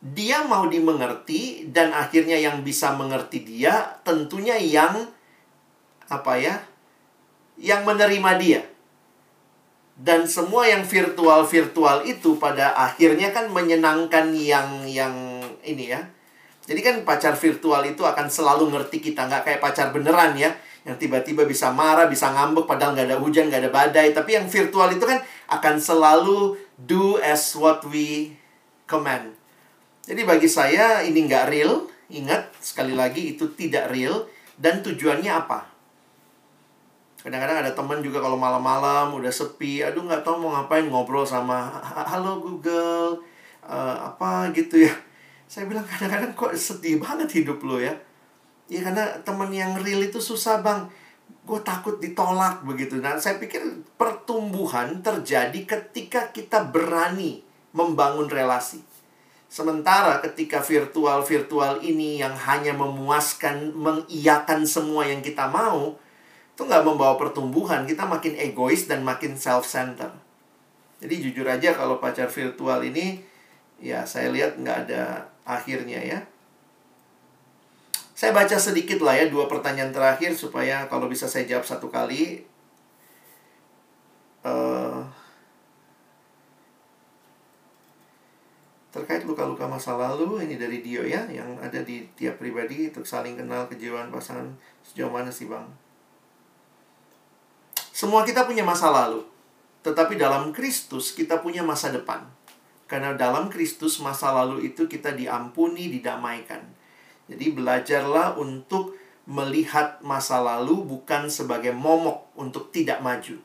[0.02, 5.06] dia mau dimengerti dan akhirnya yang bisa mengerti dia tentunya yang
[6.10, 6.56] apa ya?
[7.60, 8.71] yang menerima dia.
[9.92, 15.14] Dan semua yang virtual-virtual itu pada akhirnya kan menyenangkan yang yang
[15.62, 16.00] ini ya.
[16.62, 20.54] Jadi kan pacar virtual itu akan selalu ngerti kita, nggak kayak pacar beneran ya.
[20.82, 24.08] Yang tiba-tiba bisa marah, bisa ngambek padahal nggak ada hujan, nggak ada badai.
[24.14, 25.18] Tapi yang virtual itu kan
[25.50, 28.34] akan selalu do as what we
[28.86, 29.34] command.
[30.02, 31.86] Jadi bagi saya ini nggak real.
[32.12, 34.26] Ingat, sekali lagi itu tidak real.
[34.58, 35.71] Dan tujuannya apa?
[37.22, 41.70] Kadang-kadang ada teman juga kalau malam-malam udah sepi, aduh nggak tahu mau ngapain ngobrol sama
[42.10, 43.22] halo Google,
[43.62, 44.92] uh, apa gitu ya.
[45.46, 47.94] Saya bilang kadang-kadang kok sedih banget hidup lo ya.
[48.66, 50.90] Ya karena teman yang real itu susah bang.
[51.46, 52.98] Gue takut ditolak begitu.
[52.98, 58.82] Nah saya pikir pertumbuhan terjadi ketika kita berani membangun relasi.
[59.52, 66.00] Sementara ketika virtual-virtual ini yang hanya memuaskan, mengiyakan semua yang kita mau,
[66.62, 70.14] itu nggak membawa pertumbuhan kita makin egois dan makin self center
[71.02, 73.18] jadi jujur aja kalau pacar virtual ini
[73.82, 76.22] ya saya lihat nggak ada akhirnya ya.
[78.14, 82.46] Saya baca sedikit lah ya dua pertanyaan terakhir supaya kalau bisa saya jawab satu kali.
[84.46, 85.02] Uh,
[88.94, 93.34] terkait luka-luka masa lalu ini dari Dio ya yang ada di tiap pribadi untuk saling
[93.38, 94.50] kenal kejiwaan pasangan
[94.82, 95.62] sejauh mana sih bang
[97.92, 99.20] semua kita punya masa lalu,
[99.84, 102.24] tetapi dalam Kristus kita punya masa depan.
[102.88, 106.64] Karena dalam Kristus masa lalu itu kita diampuni, didamaikan.
[107.28, 108.96] Jadi belajarlah untuk
[109.28, 113.36] melihat masa lalu bukan sebagai momok untuk tidak maju.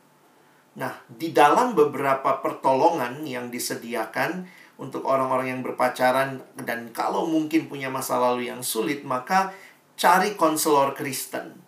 [0.79, 4.47] Nah, di dalam beberapa pertolongan yang disediakan
[4.79, 9.51] untuk orang-orang yang berpacaran dan kalau mungkin punya masa lalu yang sulit, maka
[9.99, 11.66] cari konselor Kristen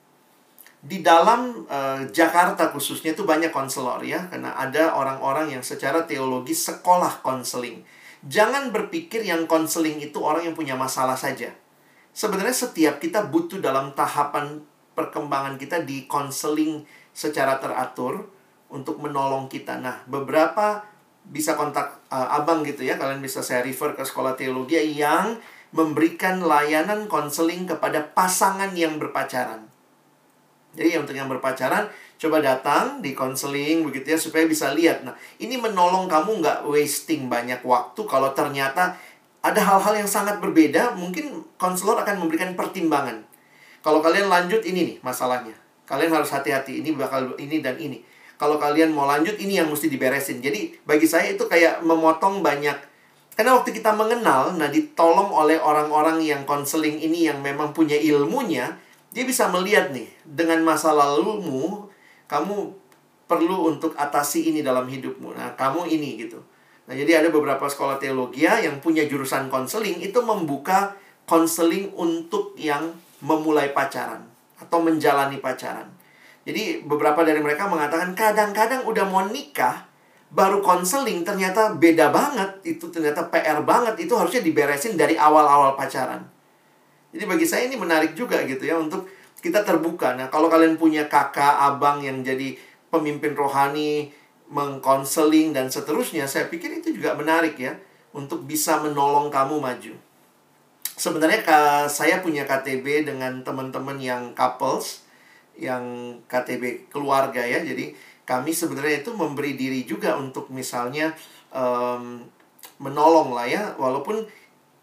[0.80, 6.56] di dalam uh, Jakarta khususnya itu banyak konselor ya karena ada orang-orang yang secara teologi
[6.56, 7.84] sekolah konseling.
[8.24, 11.52] Jangan berpikir yang konseling itu orang yang punya masalah saja.
[12.16, 14.64] Sebenarnya setiap kita butuh dalam tahapan
[14.96, 16.84] perkembangan kita di konseling
[17.16, 18.28] secara teratur
[18.68, 19.80] untuk menolong kita.
[19.80, 20.84] Nah, beberapa
[21.24, 23.00] bisa kontak uh, abang gitu ya.
[23.00, 25.40] Kalian bisa saya refer ke sekolah teologi yang
[25.72, 29.69] memberikan layanan konseling kepada pasangan yang berpacaran.
[30.78, 31.90] Jadi untuk yang berpacaran,
[32.20, 35.02] coba datang di konseling begitu ya supaya bisa lihat.
[35.02, 38.94] Nah, ini menolong kamu nggak wasting banyak waktu kalau ternyata
[39.40, 43.24] ada hal-hal yang sangat berbeda, mungkin konselor akan memberikan pertimbangan.
[43.80, 45.56] Kalau kalian lanjut ini nih masalahnya.
[45.88, 48.06] Kalian harus hati-hati, ini bakal ini dan ini.
[48.38, 50.40] Kalau kalian mau lanjut, ini yang mesti diberesin.
[50.40, 52.78] Jadi, bagi saya itu kayak memotong banyak
[53.40, 58.76] karena waktu kita mengenal, nah ditolong oleh orang-orang yang konseling ini yang memang punya ilmunya,
[59.20, 61.92] dia bisa melihat nih, dengan masa lalumu,
[62.32, 62.72] kamu
[63.28, 65.36] perlu untuk atasi ini dalam hidupmu.
[65.36, 66.40] Nah, kamu ini gitu.
[66.88, 70.96] Nah, jadi ada beberapa sekolah teologi yang punya jurusan konseling itu membuka
[71.28, 74.24] konseling untuk yang memulai pacaran
[74.56, 75.92] atau menjalani pacaran.
[76.48, 79.84] Jadi beberapa dari mereka mengatakan kadang-kadang udah mau nikah
[80.32, 86.39] baru konseling ternyata beda banget, itu ternyata PR banget, itu harusnya diberesin dari awal-awal pacaran.
[87.10, 90.14] Jadi bagi saya ini menarik juga gitu ya untuk kita terbuka.
[90.14, 92.54] Nah, kalau kalian punya kakak, abang yang jadi
[92.92, 94.12] pemimpin rohani,
[94.50, 97.78] mengkonseling dan seterusnya, saya pikir itu juga menarik ya
[98.12, 99.94] untuk bisa menolong kamu maju.
[101.00, 101.42] Sebenarnya
[101.88, 105.08] saya punya KTB dengan teman-teman yang couples,
[105.56, 107.64] yang KTB keluarga ya.
[107.64, 107.96] Jadi
[108.28, 111.16] kami sebenarnya itu memberi diri juga untuk misalnya
[111.56, 112.20] um,
[112.84, 114.28] menolong lah ya, walaupun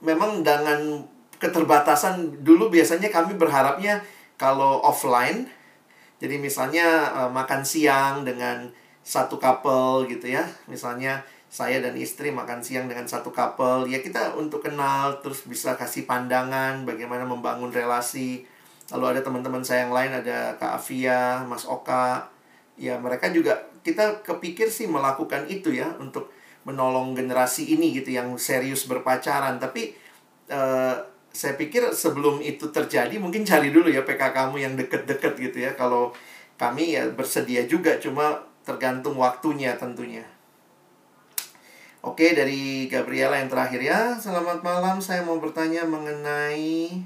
[0.01, 1.05] memang dengan
[1.37, 4.01] keterbatasan dulu biasanya kami berharapnya
[4.41, 5.49] kalau offline
[6.17, 8.69] jadi misalnya uh, makan siang dengan
[9.07, 14.35] satu couple gitu ya misalnya saya dan istri makan siang dengan satu couple ya kita
[14.35, 18.45] untuk kenal terus bisa kasih pandangan bagaimana membangun relasi.
[18.93, 22.29] Lalu ada teman-teman saya yang lain ada Kak Afia Mas Oka
[22.77, 26.29] ya mereka juga kita kepikir sih melakukan itu ya untuk
[26.67, 29.63] menolong generasi ini gitu yang serius berpacaran.
[29.63, 29.95] Tapi
[30.51, 30.99] uh,
[31.37, 35.77] saya pikir sebelum itu terjadi mungkin cari dulu ya PK kamu yang deket-deket gitu ya.
[35.77, 36.17] Kalau
[36.57, 40.25] kami ya bersedia juga cuma tergantung waktunya tentunya.
[42.01, 44.17] Oke, dari Gabriela yang terakhir ya.
[44.17, 47.05] Selamat malam, saya mau bertanya mengenai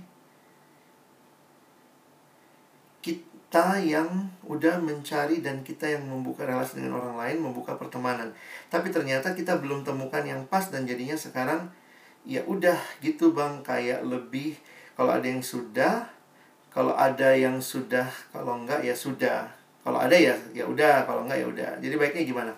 [3.03, 8.31] kita yang udah mencari dan kita yang membuka relasi dengan orang lain, membuka pertemanan.
[8.70, 11.72] Tapi ternyata kita belum temukan yang pas dan jadinya sekarang
[12.25, 14.57] ya udah gitu Bang, kayak lebih
[14.97, 16.05] kalau ada yang sudah,
[16.68, 19.49] kalau ada yang sudah, kalau enggak ya sudah.
[19.81, 21.71] Kalau ada ya ya udah, kalau enggak ya udah.
[21.81, 22.53] Jadi baiknya gimana?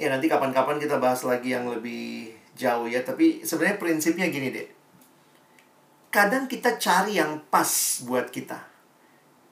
[0.00, 4.68] Ya nanti kapan-kapan kita bahas lagi yang lebih jauh ya, tapi sebenarnya prinsipnya gini deh.
[6.08, 7.68] Kadang kita cari yang pas
[8.08, 8.56] buat kita.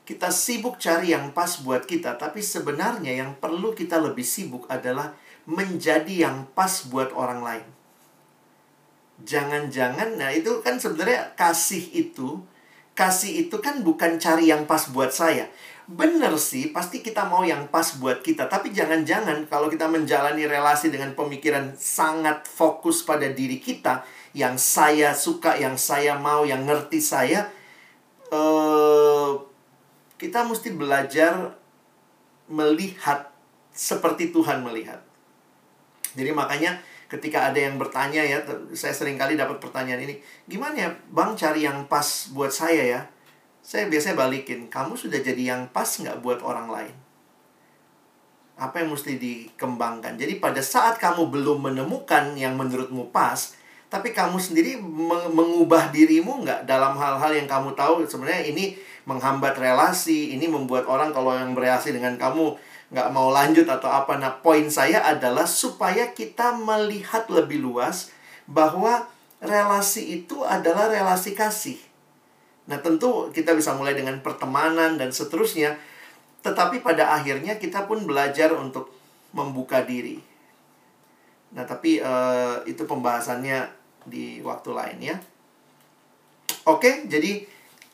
[0.09, 5.12] Kita sibuk cari yang pas buat kita, tapi sebenarnya yang perlu kita lebih sibuk adalah
[5.49, 7.67] menjadi yang pas buat orang lain.
[9.25, 12.45] Jangan-jangan, nah itu kan sebenarnya kasih itu,
[12.93, 15.49] kasih itu kan bukan cari yang pas buat saya.
[15.89, 18.45] Bener sih, pasti kita mau yang pas buat kita.
[18.45, 24.05] Tapi jangan-jangan kalau kita menjalani relasi dengan pemikiran sangat fokus pada diri kita,
[24.37, 27.49] yang saya suka, yang saya mau, yang ngerti saya,
[28.29, 29.41] uh,
[30.21, 31.57] kita mesti belajar
[32.53, 33.33] melihat
[33.73, 35.08] seperti Tuhan melihat.
[36.19, 38.43] Jadi makanya ketika ada yang bertanya ya,
[38.75, 40.19] saya sering kali dapat pertanyaan ini,
[40.51, 43.01] gimana ya bang cari yang pas buat saya ya?
[43.69, 46.95] saya biasanya balikin, kamu sudah jadi yang pas nggak buat orang lain?
[48.57, 50.16] Apa yang mesti dikembangkan?
[50.16, 53.53] Jadi pada saat kamu belum menemukan yang menurutmu pas,
[53.93, 54.81] tapi kamu sendiri
[55.37, 58.73] mengubah dirimu nggak dalam hal-hal yang kamu tahu sebenarnya ini
[59.05, 62.57] menghambat relasi, ini membuat orang kalau yang bereaksi dengan kamu
[62.89, 64.16] nggak mau lanjut atau apa.
[64.16, 68.12] Nah, poin saya adalah supaya kita melihat lebih luas
[68.49, 69.05] bahwa
[69.45, 71.78] relasi itu adalah relasi kasih.
[72.68, 75.76] Nah, tentu kita bisa mulai dengan pertemanan dan seterusnya.
[76.41, 78.89] Tetapi pada akhirnya kita pun belajar untuk
[79.36, 80.20] membuka diri.
[81.53, 83.68] Nah, tapi uh, itu pembahasannya
[84.09, 85.16] di waktu lain ya.
[86.68, 87.45] Oke, jadi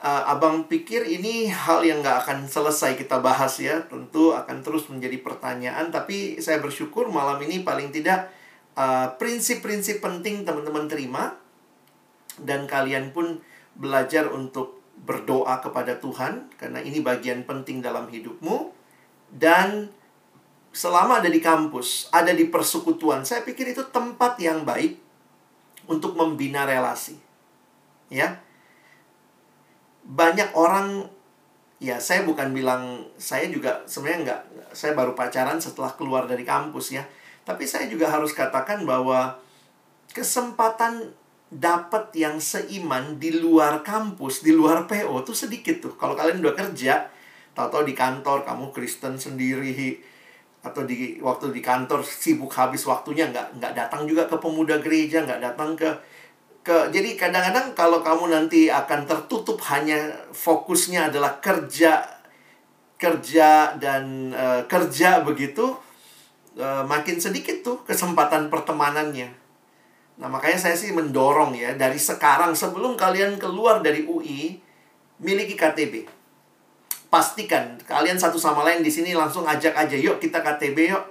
[0.05, 3.81] uh, abang pikir ini hal yang nggak akan selesai kita bahas ya.
[3.89, 5.89] Tentu akan terus menjadi pertanyaan.
[5.89, 8.29] Tapi saya bersyukur malam ini paling tidak
[8.77, 11.41] eh, prinsip-prinsip uh, penting teman-teman terima.
[12.37, 13.41] Dan kalian pun
[13.75, 18.71] belajar untuk berdoa kepada Tuhan karena ini bagian penting dalam hidupmu
[19.35, 19.91] dan
[20.71, 24.99] selama ada di kampus, ada di persekutuan, saya pikir itu tempat yang baik
[25.91, 27.19] untuk membina relasi.
[28.11, 28.44] Ya.
[30.05, 31.09] Banyak orang
[31.81, 34.43] ya saya bukan bilang saya juga sebenarnya nggak
[34.77, 37.05] saya baru pacaran setelah keluar dari kampus ya.
[37.45, 39.37] Tapi saya juga harus katakan bahwa
[40.13, 41.13] kesempatan
[41.53, 45.95] dapat yang seiman di luar kampus, di luar PO tuh sedikit tuh.
[45.95, 47.07] Kalau kalian udah kerja,
[47.53, 50.01] tahu-tahu di kantor kamu Kristen sendiri
[50.65, 55.23] atau di waktu di kantor sibuk habis waktunya nggak nggak datang juga ke pemuda gereja,
[55.23, 55.89] nggak datang ke
[56.65, 62.01] ke jadi kadang-kadang kalau kamu nanti akan tertutup hanya fokusnya adalah kerja
[62.97, 65.77] kerja dan uh, kerja begitu
[66.57, 69.45] uh, makin sedikit tuh kesempatan pertemanannya
[70.15, 74.63] Nah, makanya saya sih mendorong ya dari sekarang sebelum kalian keluar dari UI
[75.19, 76.07] miliki KTB.
[77.11, 81.05] Pastikan kalian satu sama lain di sini langsung ajak aja yuk kita KTB yuk.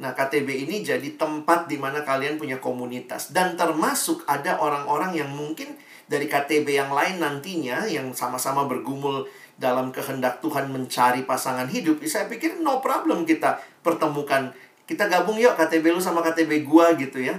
[0.00, 5.28] Nah, KTB ini jadi tempat di mana kalian punya komunitas dan termasuk ada orang-orang yang
[5.28, 5.76] mungkin
[6.08, 9.28] dari KTB yang lain nantinya yang sama-sama bergumul
[9.60, 12.00] dalam kehendak Tuhan mencari pasangan hidup.
[12.08, 14.50] Saya pikir no problem kita pertemukan.
[14.88, 17.38] Kita gabung yuk KTB lu sama KTB gua gitu ya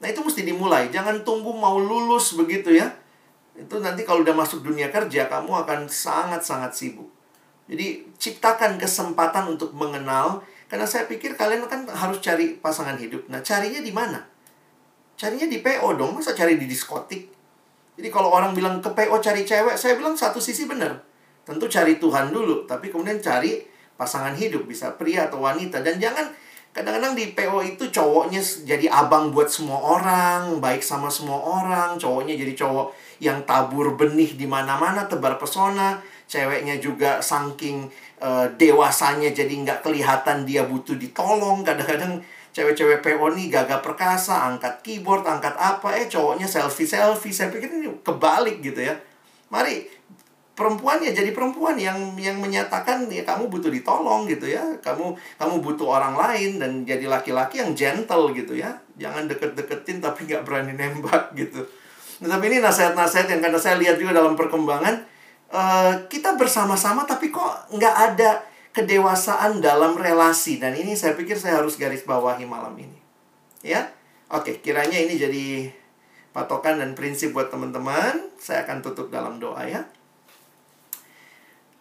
[0.00, 0.88] Nah itu mesti dimulai.
[0.88, 2.88] Jangan tunggu mau lulus begitu ya.
[3.52, 7.12] Itu nanti kalau udah masuk dunia kerja, kamu akan sangat-sangat sibuk.
[7.68, 10.40] Jadi ciptakan kesempatan untuk mengenal.
[10.70, 13.26] Karena saya pikir kalian kan harus cari pasangan hidup.
[13.26, 14.22] Nah carinya di mana?
[15.18, 16.14] Carinya di PO dong.
[16.14, 17.26] Masa cari di diskotik?
[17.98, 21.02] Jadi kalau orang bilang ke PO cari cewek, saya bilang satu sisi benar.
[21.42, 22.70] Tentu cari Tuhan dulu.
[22.70, 23.66] Tapi kemudian cari
[23.98, 24.70] pasangan hidup.
[24.70, 25.82] Bisa pria atau wanita.
[25.82, 26.30] Dan jangan
[26.70, 32.38] Kadang-kadang di PO itu cowoknya jadi abang buat semua orang, baik sama semua orang, cowoknya
[32.38, 35.98] jadi cowok yang tabur benih di mana-mana, tebar pesona,
[36.30, 37.90] ceweknya juga saking
[38.20, 41.64] uh, dewasanya jadi nggak kelihatan dia butuh ditolong.
[41.66, 42.20] Kadang-kadang
[42.54, 47.34] cewek-cewek PO nih gagah perkasa, angkat keyboard, angkat apa, eh cowoknya selfie-selfie.
[47.34, 48.94] Saya pikir ini kebalik gitu ya.
[49.50, 50.00] Mari
[50.60, 55.54] perempuan ya jadi perempuan yang yang menyatakan ya kamu butuh ditolong gitu ya kamu kamu
[55.64, 60.76] butuh orang lain dan jadi laki-laki yang gentle gitu ya jangan deket-deketin tapi nggak berani
[60.76, 61.64] nembak gitu
[62.20, 65.00] nah, tapi ini nasihat-nasihat yang karena saya lihat juga dalam perkembangan
[65.50, 71.58] uh, kita bersama-sama tapi kok nggak ada kedewasaan dalam relasi dan ini saya pikir saya
[71.58, 72.98] harus garis bawahi malam ini.
[73.60, 73.90] Ya.
[74.30, 75.46] Oke, kiranya ini jadi
[76.30, 78.30] patokan dan prinsip buat teman-teman.
[78.38, 79.82] Saya akan tutup dalam doa ya.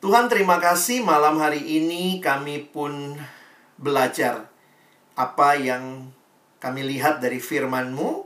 [0.02, 3.20] Tuhan terima kasih malam hari ini kami pun
[3.78, 4.48] belajar
[5.14, 6.10] apa yang
[6.64, 8.24] kami lihat dari firman-Mu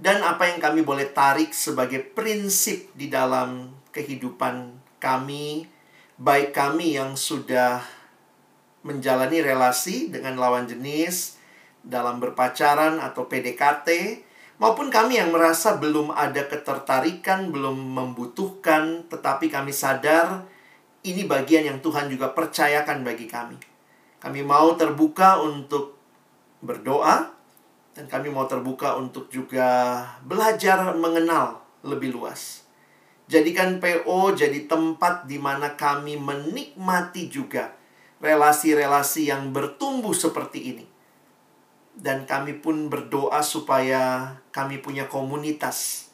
[0.00, 5.68] dan apa yang kami boleh tarik sebagai prinsip di dalam kehidupan kami,
[6.16, 7.84] baik kami yang sudah
[8.82, 11.38] menjalani relasi dengan lawan jenis
[11.84, 14.18] dalam berpacaran atau PDKT,
[14.58, 20.46] maupun kami yang merasa belum ada ketertarikan, belum membutuhkan, tetapi kami sadar
[21.02, 23.58] ini bagian yang Tuhan juga percayakan bagi kami.
[24.22, 25.98] Kami mau terbuka untuk
[26.62, 27.34] berdoa,
[27.92, 32.61] dan kami mau terbuka untuk juga belajar mengenal lebih luas.
[33.32, 37.72] Jadikan PO jadi tempat di mana kami menikmati juga
[38.20, 40.84] relasi-relasi yang bertumbuh seperti ini.
[41.96, 46.08] Dan kami pun berdoa supaya kami punya komunitas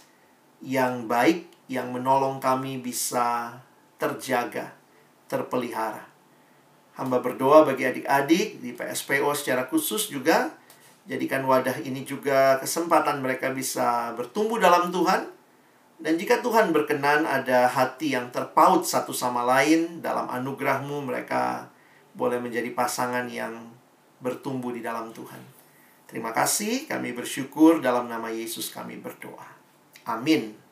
[0.62, 3.58] yang baik, yang menolong kami bisa
[3.98, 4.78] terjaga,
[5.26, 6.06] terpelihara.
[6.94, 10.54] Hamba berdoa bagi adik-adik di PSPO secara khusus juga
[11.08, 15.37] Jadikan wadah ini juga kesempatan mereka bisa bertumbuh dalam Tuhan.
[15.98, 21.66] Dan jika Tuhan berkenan ada hati yang terpaut satu sama lain dalam anugerahmu, mereka
[22.14, 23.54] boleh menjadi pasangan yang
[24.22, 25.42] bertumbuh di dalam Tuhan.
[26.06, 29.44] Terima kasih, kami bersyukur dalam nama Yesus kami berdoa.
[30.06, 30.67] Amin.